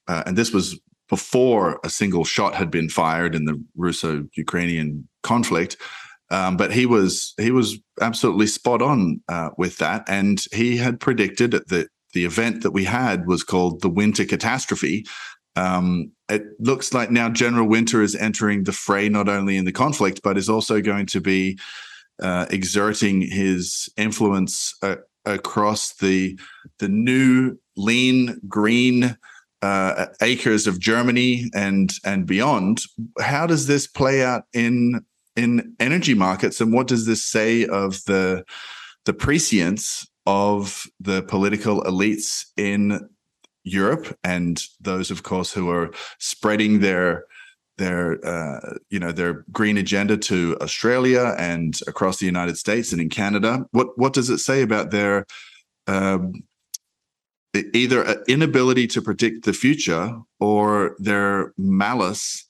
uh, 0.07 0.23
and 0.25 0.37
this 0.37 0.51
was 0.51 0.79
before 1.09 1.79
a 1.83 1.89
single 1.89 2.23
shot 2.23 2.55
had 2.55 2.71
been 2.71 2.89
fired 2.89 3.35
in 3.35 3.45
the 3.45 3.61
russo-ukrainian 3.75 5.07
conflict. 5.21 5.77
Um, 6.31 6.57
but 6.57 6.71
he 6.73 6.87
was 6.87 7.35
he 7.37 7.51
was 7.51 7.77
absolutely 8.01 8.47
spot 8.47 8.81
on 8.81 9.21
uh, 9.29 9.49
with 9.57 9.77
that, 9.77 10.03
and 10.07 10.43
he 10.51 10.77
had 10.77 10.99
predicted 10.99 11.51
that 11.51 11.89
the 12.13 12.25
event 12.25 12.63
that 12.63 12.71
we 12.71 12.85
had 12.85 13.27
was 13.27 13.43
called 13.43 13.81
the 13.81 13.89
winter 13.89 14.25
catastrophe. 14.25 15.05
Um, 15.55 16.11
it 16.29 16.43
looks 16.59 16.93
like 16.93 17.11
now 17.11 17.29
General 17.29 17.67
Winter 17.67 18.01
is 18.01 18.15
entering 18.15 18.63
the 18.63 18.71
fray 18.71 19.09
not 19.09 19.27
only 19.27 19.57
in 19.57 19.65
the 19.65 19.71
conflict, 19.71 20.21
but 20.23 20.37
is 20.37 20.49
also 20.49 20.81
going 20.81 21.05
to 21.07 21.21
be 21.21 21.59
uh, 22.21 22.45
exerting 22.49 23.21
his 23.21 23.89
influence 23.97 24.75
uh, 24.81 24.95
across 25.25 25.93
the 25.95 26.39
the 26.79 26.87
new 26.87 27.57
lean 27.75 28.39
green 28.47 29.17
uh, 29.61 30.07
acres 30.21 30.67
of 30.67 30.79
Germany 30.79 31.49
and 31.53 31.91
and 32.05 32.25
beyond. 32.25 32.81
How 33.19 33.47
does 33.47 33.67
this 33.67 33.87
play 33.87 34.23
out 34.23 34.43
in 34.53 35.05
in 35.35 35.75
energy 35.79 36.13
markets 36.13 36.61
and 36.61 36.71
what 36.71 36.87
does 36.87 37.05
this 37.05 37.25
say 37.25 37.65
of 37.65 38.03
the 38.05 38.43
the 39.05 39.13
prescience 39.13 40.07
of 40.25 40.85
the 40.99 41.23
political 41.23 41.81
elites 41.83 42.45
in 42.55 43.09
Europe 43.63 44.17
and 44.23 44.61
those 44.81 45.11
of 45.11 45.23
course 45.23 45.51
who 45.51 45.69
are 45.69 45.91
spreading 46.19 46.79
their 46.79 47.25
their 47.77 48.23
uh, 48.25 48.75
you 48.89 48.99
know 48.99 49.11
their 49.11 49.45
green 49.51 49.77
agenda 49.77 50.17
to 50.17 50.57
Australia 50.61 51.35
and 51.37 51.79
across 51.87 52.17
the 52.17 52.25
United 52.25 52.57
States 52.57 52.91
and 52.91 53.01
in 53.01 53.09
Canada 53.09 53.65
what 53.71 53.97
what 53.97 54.13
does 54.13 54.29
it 54.29 54.39
say 54.39 54.61
about 54.61 54.91
their 54.91 55.25
um, 55.87 56.43
either 57.73 58.23
inability 58.27 58.87
to 58.87 59.01
predict 59.01 59.45
the 59.45 59.53
future 59.53 60.17
or 60.39 60.95
their 60.99 61.53
malice 61.57 62.47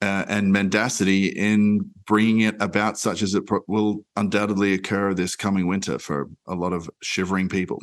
uh, 0.00 0.24
and 0.28 0.52
mendacity 0.52 1.26
in 1.26 1.88
bringing 2.06 2.40
it 2.40 2.56
about, 2.60 2.98
such 2.98 3.22
as 3.22 3.34
it 3.34 3.46
pro- 3.46 3.60
will 3.68 4.04
undoubtedly 4.16 4.74
occur 4.74 5.14
this 5.14 5.36
coming 5.36 5.68
winter 5.68 5.96
for 5.98 6.28
a 6.48 6.54
lot 6.54 6.72
of 6.72 6.90
shivering 7.02 7.48
people. 7.48 7.80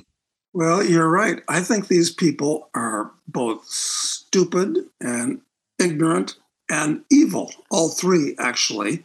Well, 0.54 0.84
you're 0.84 1.10
right. 1.10 1.42
I 1.48 1.62
think 1.62 1.88
these 1.88 2.10
people 2.10 2.70
are 2.74 3.12
both 3.28 3.66
stupid 3.66 4.78
and 5.00 5.42
ignorant 5.80 6.36
and 6.70 7.04
evil, 7.12 7.52
all 7.70 7.90
three, 7.90 8.36
actually. 8.40 9.04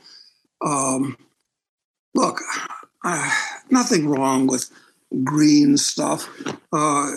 Um, 0.64 1.18
look, 2.14 2.40
uh, 3.04 3.30
nothing 3.70 4.08
wrong 4.08 4.46
with 4.46 4.70
green 5.22 5.76
stuff. 5.76 6.28
Uh, 6.72 7.10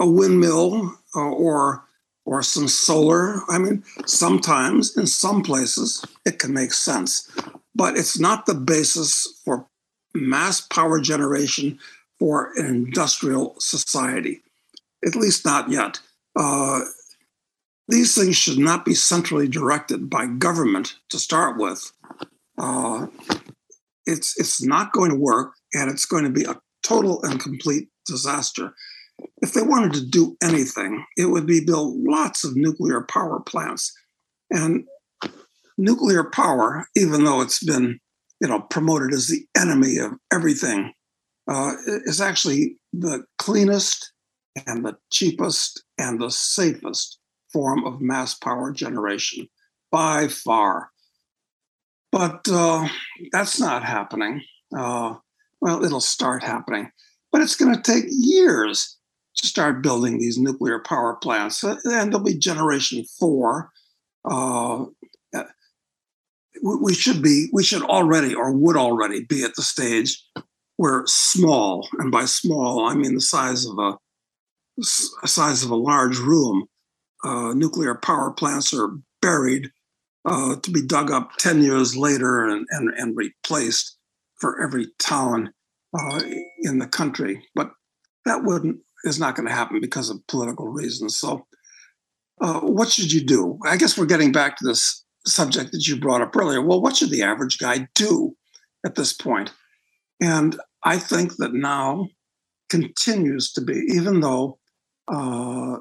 a 0.00 0.06
windmill 0.08 0.96
uh, 1.14 1.20
or 1.20 1.84
or 2.26 2.42
some 2.42 2.68
solar. 2.68 3.40
I 3.48 3.58
mean, 3.58 3.82
sometimes 4.06 4.96
in 4.96 5.06
some 5.06 5.42
places 5.42 6.04
it 6.24 6.38
can 6.38 6.52
make 6.52 6.72
sense, 6.72 7.30
but 7.74 7.96
it's 7.96 8.18
not 8.18 8.46
the 8.46 8.54
basis 8.54 9.40
for 9.44 9.66
mass 10.14 10.60
power 10.60 11.00
generation 11.00 11.78
for 12.20 12.52
an 12.56 12.66
industrial 12.66 13.56
society, 13.58 14.40
at 15.04 15.16
least 15.16 15.44
not 15.44 15.68
yet. 15.68 15.98
Uh, 16.38 16.82
these 17.88 18.14
things 18.14 18.36
should 18.36 18.58
not 18.58 18.84
be 18.84 18.94
centrally 18.94 19.48
directed 19.48 20.08
by 20.08 20.26
government 20.26 20.94
to 21.08 21.18
start 21.18 21.58
with. 21.58 21.90
Uh, 22.56 23.08
it's 24.06 24.38
it's 24.38 24.62
not 24.62 24.92
going 24.92 25.10
to 25.10 25.16
work, 25.16 25.54
and 25.74 25.90
it's 25.90 26.06
going 26.06 26.22
to 26.22 26.30
be 26.30 26.44
a 26.44 26.60
total 26.84 27.20
and 27.24 27.40
complete 27.40 27.88
disaster 28.06 28.74
if 29.42 29.52
they 29.52 29.62
wanted 29.62 29.92
to 29.94 30.06
do 30.06 30.36
anything, 30.42 31.04
it 31.16 31.26
would 31.26 31.46
be 31.46 31.64
build 31.64 31.96
lots 32.00 32.44
of 32.44 32.56
nuclear 32.56 33.02
power 33.02 33.40
plants. 33.40 33.92
And 34.50 34.84
nuclear 35.78 36.24
power, 36.24 36.86
even 36.96 37.24
though 37.24 37.40
it's 37.40 37.62
been, 37.64 38.00
you 38.40 38.48
know, 38.48 38.60
promoted 38.60 39.12
as 39.12 39.28
the 39.28 39.44
enemy 39.56 39.98
of 39.98 40.12
everything, 40.32 40.92
uh, 41.48 41.72
is 41.86 42.20
actually 42.20 42.76
the 42.92 43.24
cleanest 43.38 44.12
and 44.66 44.84
the 44.84 44.96
cheapest 45.10 45.84
and 45.98 46.20
the 46.20 46.30
safest 46.30 47.18
form 47.52 47.84
of 47.84 48.00
mass 48.00 48.34
power 48.34 48.72
generation 48.72 49.48
by 49.90 50.28
far. 50.28 50.90
But 52.12 52.46
uh, 52.50 52.88
that's 53.32 53.60
not 53.60 53.84
happening. 53.84 54.42
Uh, 54.76 55.14
well, 55.60 55.84
it'll 55.84 56.00
start 56.00 56.42
happening, 56.42 56.90
but 57.30 57.40
it's 57.40 57.56
going 57.56 57.74
to 57.74 57.82
take 57.82 58.04
years 58.08 58.96
to 59.36 59.46
start 59.46 59.82
building 59.82 60.18
these 60.18 60.38
nuclear 60.38 60.80
power 60.80 61.16
plants. 61.16 61.62
Uh, 61.62 61.76
and 61.84 62.12
there'll 62.12 62.24
be 62.24 62.34
generation 62.34 63.04
four. 63.18 63.70
Uh, 64.24 64.84
uh 65.34 65.44
we 66.62 66.92
should 66.92 67.22
be, 67.22 67.48
we 67.52 67.62
should 67.62 67.82
already 67.82 68.34
or 68.34 68.52
would 68.52 68.76
already 68.76 69.24
be 69.24 69.44
at 69.44 69.54
the 69.54 69.62
stage 69.62 70.22
where 70.80 71.02
small, 71.04 71.86
and 71.98 72.10
by 72.10 72.24
small 72.24 72.86
I 72.86 72.94
mean 72.94 73.14
the 73.14 73.20
size 73.20 73.66
of 73.66 73.78
a, 73.78 73.98
a 75.22 75.28
size 75.28 75.62
of 75.62 75.70
a 75.70 75.76
large 75.76 76.16
room, 76.16 76.64
uh, 77.22 77.52
nuclear 77.52 77.94
power 77.94 78.30
plants 78.30 78.72
are 78.72 78.96
buried 79.20 79.70
uh, 80.24 80.56
to 80.56 80.70
be 80.70 80.80
dug 80.80 81.10
up 81.10 81.32
10 81.38 81.62
years 81.62 81.98
later 81.98 82.46
and, 82.46 82.66
and, 82.70 82.88
and 82.96 83.14
replaced 83.14 83.98
for 84.36 84.62
every 84.62 84.86
town 84.98 85.52
uh, 85.92 86.22
in 86.62 86.78
the 86.78 86.86
country. 86.86 87.46
But 87.54 87.72
that 88.24 88.44
wouldn't 88.44 88.78
is 89.04 89.20
not 89.20 89.36
going 89.36 89.46
to 89.46 89.54
happen 89.54 89.82
because 89.82 90.08
of 90.08 90.26
political 90.28 90.68
reasons. 90.68 91.18
So, 91.18 91.46
uh, 92.40 92.60
what 92.60 92.88
should 92.88 93.12
you 93.12 93.22
do? 93.22 93.58
I 93.66 93.76
guess 93.76 93.98
we're 93.98 94.06
getting 94.06 94.32
back 94.32 94.56
to 94.56 94.66
this 94.66 95.04
subject 95.26 95.72
that 95.72 95.86
you 95.86 96.00
brought 96.00 96.22
up 96.22 96.34
earlier. 96.34 96.62
Well, 96.62 96.80
what 96.80 96.96
should 96.96 97.10
the 97.10 97.22
average 97.22 97.58
guy 97.58 97.86
do 97.94 98.34
at 98.82 98.94
this 98.94 99.12
point? 99.12 99.52
And 100.22 100.58
I 100.84 100.98
think 100.98 101.36
that 101.36 101.52
now 101.52 102.08
continues 102.68 103.52
to 103.52 103.60
be, 103.60 103.74
even 103.92 104.20
though 104.20 104.58
uh, 105.08 105.78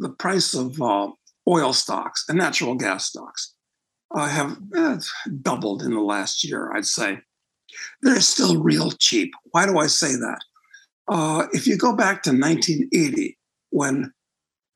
the 0.00 0.10
price 0.18 0.54
of 0.54 0.80
uh, 0.80 1.08
oil 1.46 1.72
stocks 1.72 2.24
and 2.28 2.38
natural 2.38 2.74
gas 2.74 3.06
stocks 3.06 3.54
uh, 4.14 4.28
have 4.28 4.56
eh, 4.74 4.98
doubled 5.42 5.82
in 5.82 5.92
the 5.92 6.00
last 6.00 6.44
year, 6.44 6.72
I'd 6.74 6.86
say. 6.86 7.18
They're 8.02 8.20
still 8.20 8.62
real 8.62 8.92
cheap. 8.92 9.32
Why 9.50 9.66
do 9.66 9.78
I 9.78 9.88
say 9.88 10.12
that? 10.12 10.38
Uh, 11.08 11.46
if 11.52 11.66
you 11.66 11.76
go 11.76 11.94
back 11.94 12.22
to 12.22 12.30
1980, 12.30 13.36
when 13.70 14.12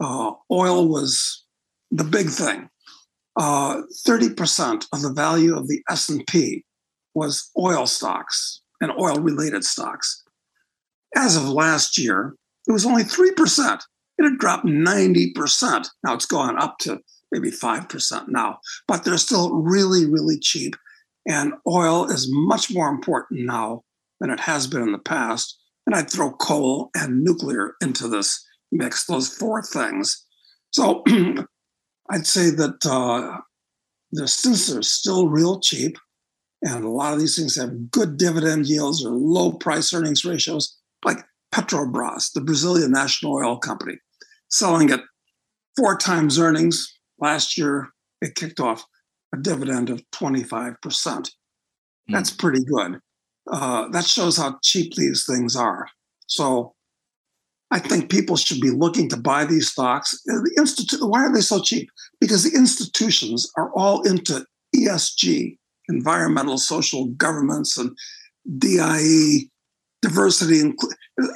uh, 0.01 0.33
oil 0.51 0.89
was 0.89 1.45
the 1.91 2.05
big 2.05 2.29
thing, 2.29 2.69
30% 3.39 3.39
uh, 3.39 4.87
of 4.93 5.03
the 5.03 5.13
value 5.13 5.57
of 5.57 5.69
the 5.69 5.83
S&P 5.89 6.65
was 7.15 7.51
oil 7.59 7.87
stocks 7.87 8.62
and 8.83 8.93
oil-related 9.01 9.65
stocks. 9.65 10.23
As 11.17 11.37
of 11.37 11.49
last 11.49 11.97
year, 11.97 12.35
it 12.69 12.73
was 12.73 12.85
only 12.85 13.05
3%. 13.05 13.81
It 14.19 14.25
had 14.25 14.39
dropped 14.39 14.67
90%. 14.67 15.89
Now 16.05 16.15
it's 16.15 16.27
gone 16.27 16.61
up 16.61 16.77
to 16.81 17.01
maybe 17.31 17.51
5% 17.51 18.29
now, 18.29 18.59
but 18.87 19.05
they're 19.05 19.17
still 19.17 19.55
really, 19.55 20.05
really 20.05 20.39
cheap. 20.39 20.75
And 21.27 21.55
oil 21.67 22.11
is 22.11 22.29
much 22.31 22.73
more 22.73 22.89
important 22.89 23.47
now 23.47 23.85
than 24.21 24.31
it 24.31 24.41
has 24.41 24.67
been 24.67 24.83
in 24.83 24.93
the 24.93 24.99
past. 24.99 25.59
And 25.87 25.95
I'd 25.95 26.11
throw 26.11 26.33
coal 26.33 26.91
and 26.95 27.23
nuclear 27.25 27.75
into 27.81 28.09
this 28.09 28.45
mix, 28.71 29.07
those 29.07 29.29
four 29.29 29.63
things. 29.63 30.25
So 30.71 31.05
I'd 32.11 32.27
say 32.27 32.51
that 32.51 32.85
uh, 32.87 33.39
the, 34.13 34.29
since 34.29 34.69
they're 34.69 34.83
still 34.83 35.29
real 35.29 35.61
cheap, 35.61 35.97
and 36.63 36.85
a 36.85 36.89
lot 36.89 37.13
of 37.13 37.21
these 37.21 37.37
things 37.37 37.57
have 37.57 37.91
good 37.91 38.17
dividend 38.17 38.67
yields 38.67 39.05
or 39.05 39.11
low 39.11 39.53
price 39.53 39.93
earnings 39.93 40.25
ratios, 40.25 40.77
like 41.05 41.19
Petrobras, 41.53 42.33
the 42.33 42.41
Brazilian 42.41 42.93
national 42.93 43.35
oil 43.35 43.59
company, 43.59 43.99
selling 44.49 44.91
at 44.91 45.01
four 45.77 45.97
times 45.97 46.39
earnings. 46.39 46.99
Last 47.19 47.59
year, 47.59 47.89
it 48.21 48.37
kicked 48.37 48.61
off 48.61 48.87
a 49.35 49.39
dividend 49.39 49.91
of 49.91 50.03
25%. 50.13 50.77
Mm. 50.77 51.31
That's 52.09 52.31
pretty 52.31 52.65
good. 52.65 53.01
Uh, 53.51 53.89
that 53.89 54.05
shows 54.05 54.37
how 54.37 54.59
cheap 54.63 54.95
these 54.95 55.27
things 55.27 55.57
are. 55.57 55.89
So 56.27 56.75
I 57.73 57.79
think 57.79 58.11
people 58.11 58.37
should 58.37 58.61
be 58.61 58.71
looking 58.71 59.09
to 59.09 59.17
buy 59.17 59.45
these 59.45 59.71
stocks. 59.71 60.21
The 60.27 60.55
institute, 60.59 61.01
why 61.03 61.25
are 61.25 61.33
they 61.33 61.41
so 61.41 61.61
cheap? 61.61 61.91
Because 62.21 62.45
the 62.45 62.57
institutions 62.57 63.51
are 63.57 63.73
all 63.75 64.03
into 64.03 64.45
ESG, 64.77 65.57
environmental, 65.89 66.59
social 66.59 67.07
governments, 67.17 67.79
and 67.79 67.97
DIE, 68.59 69.49
diversity. 70.01 70.61
And 70.61 70.79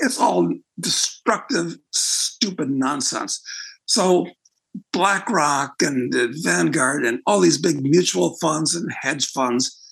it's 0.00 0.20
all 0.20 0.52
destructive, 0.80 1.76
stupid 1.92 2.70
nonsense. 2.70 3.42
So 3.86 4.26
BlackRock 4.92 5.74
and 5.80 6.12
Vanguard 6.42 7.04
and 7.04 7.20
all 7.26 7.40
these 7.40 7.58
big 7.58 7.82
mutual 7.82 8.36
funds 8.40 8.74
and 8.74 8.90
hedge 9.00 9.26
funds, 9.26 9.82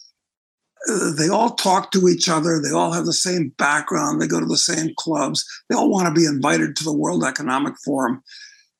uh, 0.90 1.12
they 1.12 1.28
all 1.28 1.50
talk 1.50 1.90
to 1.92 2.08
each 2.08 2.28
other. 2.28 2.60
They 2.60 2.72
all 2.72 2.92
have 2.92 3.06
the 3.06 3.12
same 3.12 3.54
background. 3.56 4.20
They 4.20 4.26
go 4.26 4.40
to 4.40 4.46
the 4.46 4.58
same 4.58 4.90
clubs. 4.98 5.44
They 5.68 5.76
all 5.76 5.90
want 5.90 6.08
to 6.08 6.20
be 6.20 6.26
invited 6.26 6.76
to 6.76 6.84
the 6.84 6.92
World 6.92 7.24
Economic 7.24 7.74
Forum. 7.84 8.22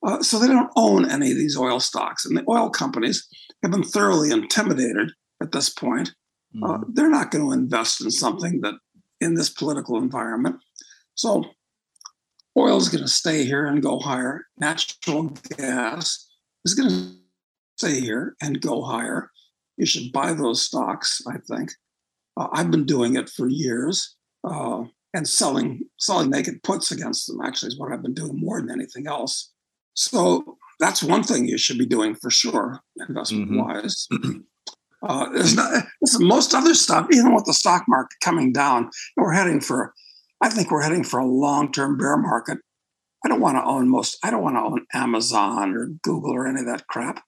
Uh, 0.07 0.23
so 0.23 0.39
they 0.39 0.49
don't 0.49 0.71
own 0.77 1.11
any 1.11 1.31
of 1.31 1.39
these 1.39 1.57
oil 1.57 1.81
stocks. 1.81 2.27
And 2.27 2.37
the 2.37 2.45
oil 2.49 2.69
companies 2.69 3.27
have 3.63 3.73
been 3.73 3.85
thoroughly 3.85 4.31
intimidated 4.31 5.13
at 5.45 5.53
this 5.53 5.69
point. 5.69 6.15
Uh, 6.63 6.79
mm-hmm. 6.79 6.93
they're 6.95 7.11
not 7.11 7.31
going 7.31 7.45
to 7.45 7.53
invest 7.53 8.03
in 8.03 8.11
something 8.11 8.61
that 8.63 8.75
in 9.21 9.35
this 9.35 9.51
political 9.51 9.99
environment. 9.99 10.57
So 11.15 11.45
oil 12.57 12.77
is 12.77 12.89
going 12.89 13.05
to 13.05 13.11
stay 13.11 13.45
here 13.45 13.67
and 13.67 13.83
go 13.83 13.99
higher. 13.99 14.47
Natural 14.59 15.33
gas 15.57 16.29
is 16.65 16.75
going 16.75 16.89
to 16.89 17.13
stay 17.77 18.01
here 18.01 18.37
and 18.41 18.61
go 18.61 18.83
higher. 18.83 19.31
You 19.77 19.87
should 19.87 20.13
buy 20.13 20.33
those 20.33 20.63
stocks, 20.63 21.21
I 21.29 21.39
think. 21.49 21.73
Uh, 22.37 22.49
I've 22.53 22.71
been 22.71 22.87
doing 22.87 23.17
it 23.17 23.29
for 23.29 23.49
years 23.49 24.17
uh, 24.45 24.85
and 25.13 25.29
selling 25.29 25.83
selling 25.99 26.31
naked 26.31 26.63
puts 26.63 26.91
against 26.91 27.27
them. 27.27 27.41
Actually, 27.45 27.69
is 27.69 27.79
what 27.79 27.93
I've 27.93 28.03
been 28.03 28.15
doing 28.15 28.39
more 28.41 28.61
than 28.61 28.71
anything 28.71 29.07
else. 29.07 29.53
So 29.95 30.57
that's 30.81 31.03
one 31.03 31.23
thing 31.23 31.47
you 31.47 31.59
should 31.59 31.79
be 31.79 31.87
doing 31.87 32.15
for 32.15 32.31
sure, 32.31 32.81
investment 33.09 33.51
mm-hmm. 33.51 34.39
Uh, 35.07 35.29
there's 35.33 35.55
not 35.55 35.85
most 36.19 36.55
other 36.55 36.75
stuff, 36.75 37.07
even 37.13 37.35
with 37.35 37.45
the 37.45 37.53
stock 37.53 37.85
market 37.89 38.17
coming 38.23 38.53
down, 38.53 38.91
we're 39.17 39.33
heading 39.33 39.61
for 39.61 39.93
I 40.41 40.51
think 40.51 40.71
we're 40.71 40.83
heading 40.83 41.05
for 41.05 41.19
a 41.19 41.27
long-term 41.27 41.97
bear 41.97 42.17
market. 42.17 42.59
I 43.25 43.29
don't 43.29 43.41
want 43.41 43.57
to 43.57 43.65
own 43.65 43.89
most. 43.89 44.19
I 44.23 44.31
don't 44.31 44.43
want 44.43 44.57
to 44.57 44.61
own 44.61 44.85
Amazon 44.93 45.75
or 45.75 45.87
Google 46.03 46.33
or 46.33 46.47
any 46.47 46.61
of 46.61 46.67
that 46.67 46.87
crap. 46.89 47.23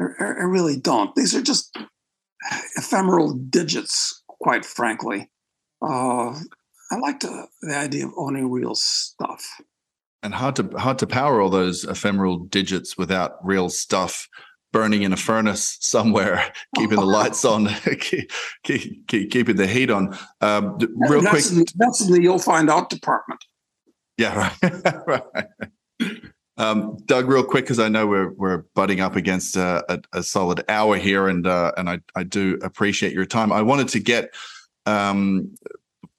I, 0.00 0.24
I 0.24 0.44
really 0.44 0.78
don't. 0.78 1.14
These 1.14 1.34
are 1.34 1.42
just 1.42 1.76
ephemeral 2.76 3.34
digits, 3.34 4.22
quite 4.26 4.64
frankly. 4.64 5.30
Uh, 5.82 6.30
I 6.90 6.96
like 7.00 7.20
to, 7.20 7.46
the 7.60 7.76
idea 7.76 8.06
of 8.06 8.12
owning 8.16 8.50
real 8.50 8.74
stuff. 8.74 9.46
And 10.22 10.32
hard 10.32 10.56
to 10.56 10.70
hard 10.78 10.98
to 11.00 11.06
power 11.06 11.40
all 11.40 11.50
those 11.50 11.84
ephemeral 11.84 12.38
digits 12.38 12.96
without 12.96 13.44
real 13.44 13.68
stuff 13.68 14.28
burning 14.72 15.02
in 15.02 15.12
a 15.12 15.16
furnace 15.16 15.76
somewhere, 15.80 16.52
keeping 16.76 16.98
the 16.98 17.04
lights 17.04 17.44
on, 17.44 17.68
keep, 18.00 18.32
keep, 18.64 19.06
keeping 19.08 19.56
the 19.56 19.66
heat 19.66 19.90
on. 19.90 20.16
Um, 20.40 20.78
real 20.96 21.20
that's 21.20 21.50
quick, 21.50 21.58
in, 21.58 21.66
that's 21.76 22.04
in 22.04 22.12
the 22.12 22.22
you'll 22.22 22.38
find 22.38 22.68
out 22.70 22.90
department. 22.90 23.44
Yeah, 24.18 24.52
right. 24.62 24.96
right. 25.06 26.18
Um, 26.58 26.98
Doug, 27.06 27.28
real 27.28 27.44
quick, 27.44 27.64
because 27.64 27.78
I 27.78 27.88
know 27.88 28.06
we're 28.06 28.32
we're 28.32 28.64
butting 28.74 29.00
up 29.00 29.16
against 29.16 29.56
a, 29.56 29.84
a, 29.88 30.18
a 30.18 30.22
solid 30.22 30.64
hour 30.68 30.96
here, 30.96 31.28
and 31.28 31.46
uh, 31.46 31.72
and 31.76 31.88
I 31.88 32.00
I 32.14 32.24
do 32.24 32.58
appreciate 32.62 33.12
your 33.12 33.24
time. 33.24 33.52
I 33.52 33.62
wanted 33.62 33.88
to 33.88 34.00
get 34.00 34.34
um, 34.84 35.54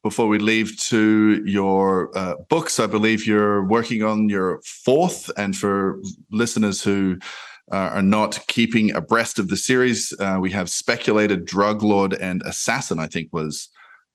before 0.01 0.27
we 0.27 0.39
leave 0.39 0.77
to 0.81 1.43
your 1.45 2.15
uh, 2.17 2.35
books. 2.49 2.79
I 2.79 2.87
believe 2.87 3.27
you're 3.27 3.63
working 3.65 4.03
on 4.03 4.27
your 4.27 4.59
fourth, 4.63 5.29
and 5.37 5.55
for 5.55 6.01
listeners 6.31 6.81
who 6.81 7.17
are 7.71 8.01
not 8.01 8.39
keeping 8.47 8.93
abreast 8.93 9.39
of 9.39 9.47
the 9.47 9.57
series. 9.57 10.13
Uh, 10.19 10.37
we 10.39 10.51
have 10.51 10.69
Speculator, 10.69 11.35
Drug 11.35 11.81
Lord, 11.81 12.13
and 12.13 12.41
Assassin, 12.43 12.99
I 12.99 13.07
think 13.07 13.29
was 13.31 13.69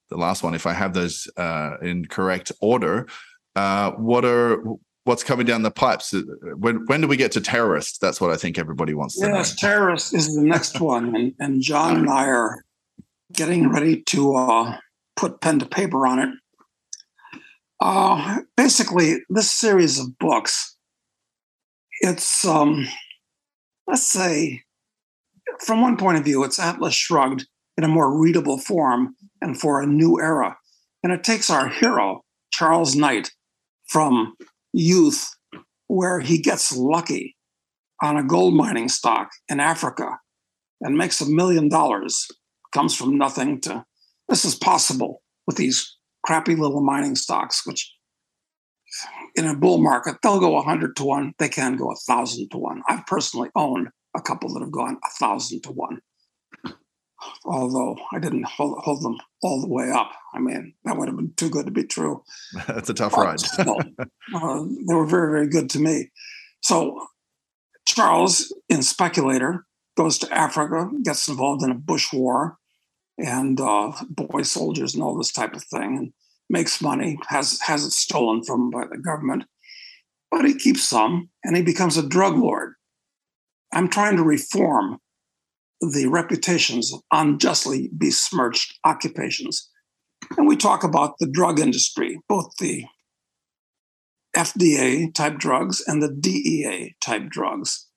the 0.09 0.17
last 0.17 0.43
one, 0.43 0.55
if 0.55 0.65
I 0.65 0.73
have 0.73 0.93
those 0.93 1.29
uh, 1.37 1.77
in 1.81 2.05
correct 2.05 2.51
order. 2.61 3.07
Uh, 3.55 3.91
what 3.91 4.25
are 4.25 4.61
what's 5.03 5.23
coming 5.23 5.45
down 5.45 5.63
the 5.63 5.71
pipes? 5.71 6.13
Uh, 6.13 6.21
when 6.57 6.85
when 6.85 7.01
do 7.01 7.07
we 7.07 7.17
get 7.17 7.31
to 7.33 7.41
terrorist? 7.41 7.99
That's 8.01 8.21
what 8.21 8.31
I 8.31 8.37
think 8.37 8.57
everybody 8.57 8.93
wants 8.93 9.15
to 9.15 9.25
yes, 9.25 9.31
know. 9.31 9.37
Yes, 9.37 9.55
terrorist 9.55 10.13
is 10.13 10.35
the 10.35 10.41
next 10.41 10.79
one, 10.81 11.15
and, 11.15 11.33
and 11.39 11.61
John 11.61 11.97
and 11.97 12.09
I 12.09 12.27
are 12.27 12.63
getting 13.33 13.69
ready 13.69 14.01
to 14.03 14.35
uh, 14.35 14.77
put 15.15 15.41
pen 15.41 15.59
to 15.59 15.65
paper 15.65 16.07
on 16.07 16.19
it. 16.19 16.29
basically, 18.55 19.17
this 19.29 19.51
series 19.51 19.99
of 19.99 20.17
books, 20.17 20.75
it's 22.01 22.45
um, 22.45 22.87
let's 23.89 24.07
say, 24.07 24.61
from 25.65 25.81
one 25.81 25.97
point 25.97 26.17
of 26.17 26.23
view, 26.23 26.43
it's 26.43 26.59
Atlas 26.59 26.93
Shrugged 26.93 27.47
in 27.75 27.83
a 27.83 27.87
more 27.87 28.15
readable 28.17 28.59
form 28.59 29.15
and 29.41 29.59
for 29.59 29.81
a 29.81 29.87
new 29.87 30.19
era. 30.19 30.57
And 31.03 31.11
it 31.11 31.23
takes 31.23 31.49
our 31.49 31.67
hero, 31.67 32.23
Charles 32.51 32.95
Knight, 32.95 33.31
from 33.87 34.35
youth, 34.73 35.27
where 35.87 36.19
he 36.19 36.37
gets 36.37 36.75
lucky 36.75 37.35
on 38.01 38.15
a 38.15 38.23
gold 38.23 38.53
mining 38.53 38.89
stock 38.89 39.31
in 39.49 39.59
Africa 39.59 40.19
and 40.81 40.95
makes 40.95 41.19
a 41.19 41.29
million 41.29 41.67
dollars, 41.67 42.27
comes 42.71 42.95
from 42.95 43.17
nothing 43.17 43.59
to 43.61 43.83
this 44.27 44.45
is 44.45 44.53
possible 44.53 45.23
with 45.47 45.57
these 45.57 45.97
crappy 46.23 46.55
little 46.55 46.81
mining 46.83 47.15
stocks, 47.15 47.65
which 47.65 47.91
in 49.35 49.45
a 49.45 49.55
bull 49.55 49.77
market, 49.79 50.17
they'll 50.21 50.39
go 50.39 50.51
100 50.51 50.95
to 50.97 51.03
1. 51.03 51.33
They 51.37 51.49
can 51.49 51.75
go 51.75 51.85
1,000 51.87 52.49
to 52.49 52.57
1. 52.57 52.83
I've 52.87 53.05
personally 53.05 53.49
owned 53.55 53.89
a 54.15 54.21
couple 54.21 54.53
that 54.53 54.61
have 54.61 54.71
gone 54.71 54.97
1,000 55.19 55.61
to 55.63 55.71
1. 55.71 56.01
Although 57.43 57.97
I 58.13 58.19
didn't 58.19 58.45
hold, 58.45 58.79
hold, 58.79 59.03
them 59.03 59.17
all 59.41 59.59
the 59.61 59.67
way 59.67 59.91
up. 59.91 60.11
I 60.33 60.39
mean, 60.39 60.73
that 60.85 60.97
would 60.97 61.09
have 61.09 61.17
been 61.17 61.33
too 61.35 61.49
good 61.49 61.65
to 61.65 61.71
be 61.71 61.83
true. 61.83 62.23
That's 62.67 62.89
a 62.89 62.93
tough 62.93 63.13
ride. 63.13 63.39
uh, 63.59 63.65
they 64.87 64.93
were 64.93 65.05
very, 65.05 65.31
very 65.31 65.47
good 65.49 65.69
to 65.71 65.79
me. 65.79 66.11
So 66.61 67.07
Charles, 67.85 68.53
in 68.69 68.83
Speculator, 68.83 69.65
goes 69.97 70.17
to 70.19 70.33
Africa, 70.33 70.89
gets 71.03 71.27
involved 71.27 71.63
in 71.63 71.71
a 71.71 71.75
bush 71.75 72.13
war, 72.13 72.57
and 73.17 73.59
uh, 73.59 73.91
boy 74.09 74.43
soldiers 74.43 74.93
and 74.93 75.03
all 75.03 75.17
this 75.17 75.33
type 75.33 75.53
of 75.55 75.63
thing, 75.65 75.97
and 75.97 76.13
makes 76.49 76.81
money, 76.81 77.19
has 77.27 77.59
has 77.61 77.85
it 77.85 77.91
stolen 77.91 78.43
from 78.43 78.69
by 78.69 78.85
the 78.89 78.97
government, 78.97 79.45
but 80.31 80.45
he 80.45 80.55
keeps 80.55 80.87
some, 80.87 81.29
and 81.43 81.55
he 81.55 81.61
becomes 81.61 81.97
a 81.97 82.07
drug 82.07 82.37
lord. 82.37 82.73
I'm 83.71 83.89
trying 83.89 84.17
to 84.17 84.23
reform 84.23 84.99
the 85.79 86.07
reputations 86.07 86.93
of 86.93 87.01
unjustly 87.11 87.89
besmirched 87.93 88.77
occupations. 88.83 89.69
And 90.37 90.47
we 90.47 90.57
talk 90.57 90.83
about 90.83 91.15
the 91.19 91.29
drug 91.31 91.59
industry, 91.59 92.19
both 92.27 92.51
the 92.59 92.85
FDA 94.35 95.13
type 95.13 95.37
drugs 95.37 95.81
and 95.87 96.01
the 96.01 96.13
DEA 96.13 96.95
type 97.01 97.29
drugs. 97.29 97.87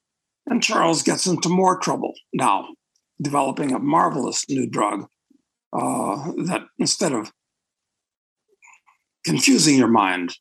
And 0.47 0.63
Charles 0.63 1.03
gets 1.03 1.27
into 1.27 1.49
more 1.49 1.79
trouble 1.79 2.15
now, 2.33 2.69
developing 3.21 3.73
a 3.73 3.79
marvelous 3.79 4.45
new 4.49 4.69
drug 4.69 5.07
uh, 5.73 6.33
that 6.45 6.63
instead 6.79 7.13
of 7.13 7.33
confusing 9.25 9.77
your 9.79 9.89
mind, 9.89 10.37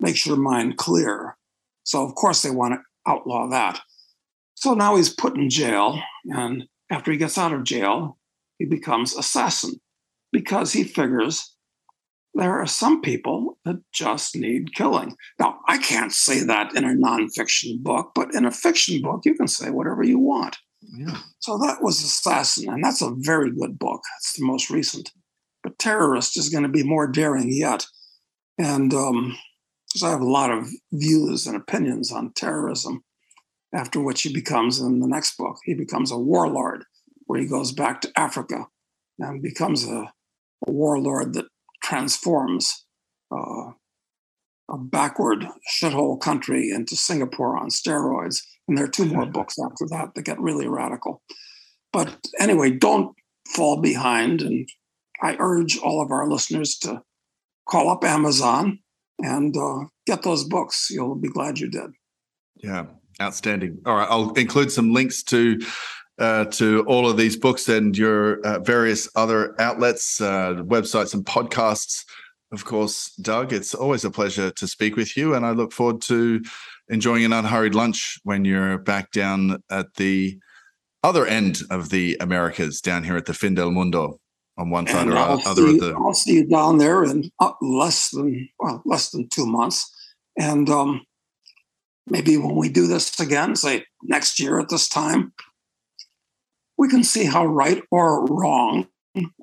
makes 0.00 0.26
your 0.26 0.36
mind 0.36 0.76
clear. 0.76 1.36
So, 1.84 2.04
of 2.04 2.14
course, 2.14 2.42
they 2.42 2.50
want 2.50 2.74
to 2.74 3.10
outlaw 3.10 3.48
that. 3.48 3.80
So 4.54 4.74
now 4.74 4.96
he's 4.96 5.12
put 5.12 5.36
in 5.36 5.50
jail. 5.50 6.00
And 6.26 6.64
after 6.90 7.12
he 7.12 7.18
gets 7.18 7.38
out 7.38 7.52
of 7.52 7.64
jail, 7.64 8.18
he 8.58 8.64
becomes 8.64 9.16
assassin 9.16 9.80
because 10.32 10.72
he 10.72 10.84
figures 10.84 11.54
there 12.34 12.60
are 12.60 12.66
some 12.66 13.00
people 13.00 13.58
that 13.64 13.76
just 13.92 14.36
need 14.36 14.74
killing. 14.74 15.16
Now, 15.40 15.58
I 15.66 15.78
can't 15.78 16.12
say 16.12 16.44
that 16.44 16.74
in 16.76 16.84
a 16.84 16.94
nonfiction 16.94 17.82
book, 17.82 18.12
but 18.14 18.34
in 18.34 18.44
a 18.44 18.50
fiction 18.50 19.02
book, 19.02 19.22
you 19.24 19.34
can 19.34 19.48
say 19.48 19.70
whatever 19.70 20.02
you 20.04 20.18
want. 20.18 20.58
Yeah. 20.82 21.18
So 21.40 21.58
that 21.58 21.82
was 21.82 22.02
Assassin, 22.02 22.68
and 22.68 22.84
that's 22.84 23.02
a 23.02 23.14
very 23.16 23.50
good 23.50 23.78
book. 23.78 24.02
It's 24.18 24.38
the 24.38 24.44
most 24.44 24.70
recent. 24.70 25.10
But 25.62 25.78
Terrorist 25.78 26.38
is 26.38 26.48
going 26.48 26.62
to 26.62 26.68
be 26.68 26.82
more 26.82 27.06
daring 27.06 27.50
yet. 27.52 27.86
And 28.58 28.92
um, 28.94 29.36
because 29.88 30.02
I 30.02 30.10
have 30.10 30.20
a 30.20 30.30
lot 30.30 30.50
of 30.50 30.68
views 30.92 31.46
and 31.46 31.56
opinions 31.56 32.12
on 32.12 32.32
terrorism, 32.32 33.04
after 33.74 34.00
which 34.00 34.22
he 34.22 34.32
becomes 34.32 34.80
in 34.80 35.00
the 35.00 35.08
next 35.08 35.36
book, 35.36 35.56
he 35.64 35.74
becomes 35.74 36.10
a 36.10 36.18
warlord, 36.18 36.84
where 37.26 37.40
he 37.40 37.46
goes 37.46 37.72
back 37.72 38.00
to 38.00 38.12
Africa 38.16 38.66
and 39.18 39.42
becomes 39.42 39.86
a, 39.86 40.12
a 40.66 40.70
warlord 40.70 41.34
that 41.34 41.46
transforms 41.82 42.84
uh, 43.30 43.72
a 44.70 44.78
backward 44.78 45.46
shithole 45.70 46.20
country 46.20 46.70
into 46.70 46.96
Singapore 46.96 47.56
on 47.56 47.68
steroids. 47.68 48.42
And 48.66 48.76
there 48.76 48.84
are 48.84 48.90
two 48.90 49.06
more 49.06 49.26
books 49.30 49.56
after 49.58 49.86
that 49.90 50.14
that 50.14 50.22
get 50.22 50.40
really 50.40 50.68
radical. 50.68 51.22
But 51.92 52.18
anyway, 52.38 52.70
don't 52.70 53.16
fall 53.54 53.80
behind. 53.80 54.42
And 54.42 54.68
I 55.20 55.36
urge 55.38 55.78
all 55.78 56.02
of 56.02 56.10
our 56.10 56.28
listeners 56.28 56.76
to 56.78 57.02
call 57.68 57.90
up 57.90 58.04
Amazon 58.04 58.80
and 59.18 59.56
uh, 59.56 59.86
get 60.06 60.22
those 60.22 60.44
books. 60.44 60.88
You'll 60.90 61.16
be 61.16 61.28
glad 61.28 61.58
you 61.58 61.68
did. 61.68 61.90
Yeah, 62.56 62.86
outstanding. 63.20 63.78
All 63.86 63.96
right, 63.96 64.08
I'll 64.10 64.32
include 64.32 64.72
some 64.72 64.92
links 64.92 65.22
to 65.24 65.60
uh, 66.18 66.46
to 66.46 66.82
all 66.88 67.08
of 67.08 67.16
these 67.16 67.36
books 67.36 67.68
and 67.68 67.96
your 67.96 68.40
uh, 68.40 68.58
various 68.58 69.08
other 69.14 69.54
outlets, 69.60 70.20
uh, 70.20 70.54
websites, 70.54 71.14
and 71.14 71.24
podcasts. 71.24 72.04
Of 72.50 72.64
course, 72.64 73.14
Doug, 73.20 73.52
it's 73.52 73.74
always 73.74 74.04
a 74.04 74.10
pleasure 74.10 74.50
to 74.50 74.66
speak 74.66 74.96
with 74.96 75.16
you, 75.16 75.34
and 75.34 75.46
I 75.46 75.50
look 75.50 75.72
forward 75.72 76.00
to 76.02 76.42
enjoying 76.88 77.24
an 77.24 77.32
unhurried 77.32 77.74
lunch 77.74 78.18
when 78.24 78.44
you're 78.44 78.78
back 78.78 79.12
down 79.12 79.62
at 79.70 79.94
the 79.94 80.38
other 81.04 81.26
end 81.26 81.60
of 81.70 81.90
the 81.90 82.16
Americas, 82.20 82.80
down 82.80 83.04
here 83.04 83.16
at 83.16 83.26
the 83.26 83.34
Fin 83.34 83.54
del 83.54 83.70
Mundo 83.70 84.18
on 84.58 84.70
one 84.70 84.86
side 84.86 85.06
and 85.06 85.12
or 85.12 85.16
I'll 85.16 85.40
other 85.46 85.68
see, 85.68 85.74
of 85.74 85.80
the. 85.80 85.94
I'll 85.94 86.14
see 86.14 86.34
you 86.34 86.46
down 86.46 86.78
there 86.78 87.04
in 87.04 87.30
uh, 87.40 87.52
less 87.62 88.10
than 88.10 88.48
well, 88.58 88.82
less 88.84 89.10
than 89.10 89.28
two 89.28 89.46
months, 89.46 89.90
and 90.38 90.68
um, 90.68 91.06
maybe 92.06 92.36
when 92.36 92.56
we 92.56 92.68
do 92.68 92.86
this 92.86 93.18
again, 93.20 93.56
say 93.56 93.84
next 94.02 94.40
year 94.40 94.58
at 94.58 94.68
this 94.68 94.88
time, 94.88 95.32
we 96.76 96.88
can 96.88 97.04
see 97.04 97.24
how 97.24 97.46
right 97.46 97.82
or 97.90 98.26
wrong 98.26 98.88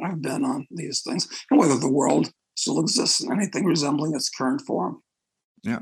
I've 0.03 0.21
been 0.21 0.43
on 0.43 0.67
these 0.71 1.01
things 1.01 1.27
and 1.49 1.59
whether 1.59 1.77
the 1.77 1.91
world 1.91 2.31
still 2.55 2.79
exists 2.79 3.21
in 3.21 3.31
anything 3.31 3.65
resembling 3.65 4.15
its 4.15 4.29
current 4.29 4.61
form. 4.61 5.01
Yeah, 5.65 5.79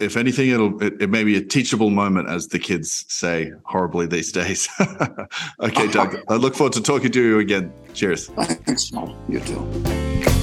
if 0.00 0.16
anything, 0.16 0.48
it'll 0.48 0.82
it, 0.82 1.02
it, 1.02 1.10
may 1.10 1.22
be 1.22 1.36
a 1.36 1.44
teachable 1.44 1.90
moment, 1.90 2.30
as 2.30 2.48
the 2.48 2.58
kids 2.58 3.04
say 3.08 3.52
horribly 3.64 4.06
these 4.06 4.32
days. 4.32 4.70
okay, 5.60 5.86
Doug, 5.88 6.16
I 6.28 6.36
look 6.36 6.54
forward 6.54 6.72
to 6.74 6.82
talking 6.82 7.12
to 7.12 7.22
you 7.22 7.38
again. 7.38 7.70
Cheers. 7.92 8.28
Thanks, 8.28 8.90
Paul. 8.90 9.14
You 9.28 9.40
too. 9.40 10.37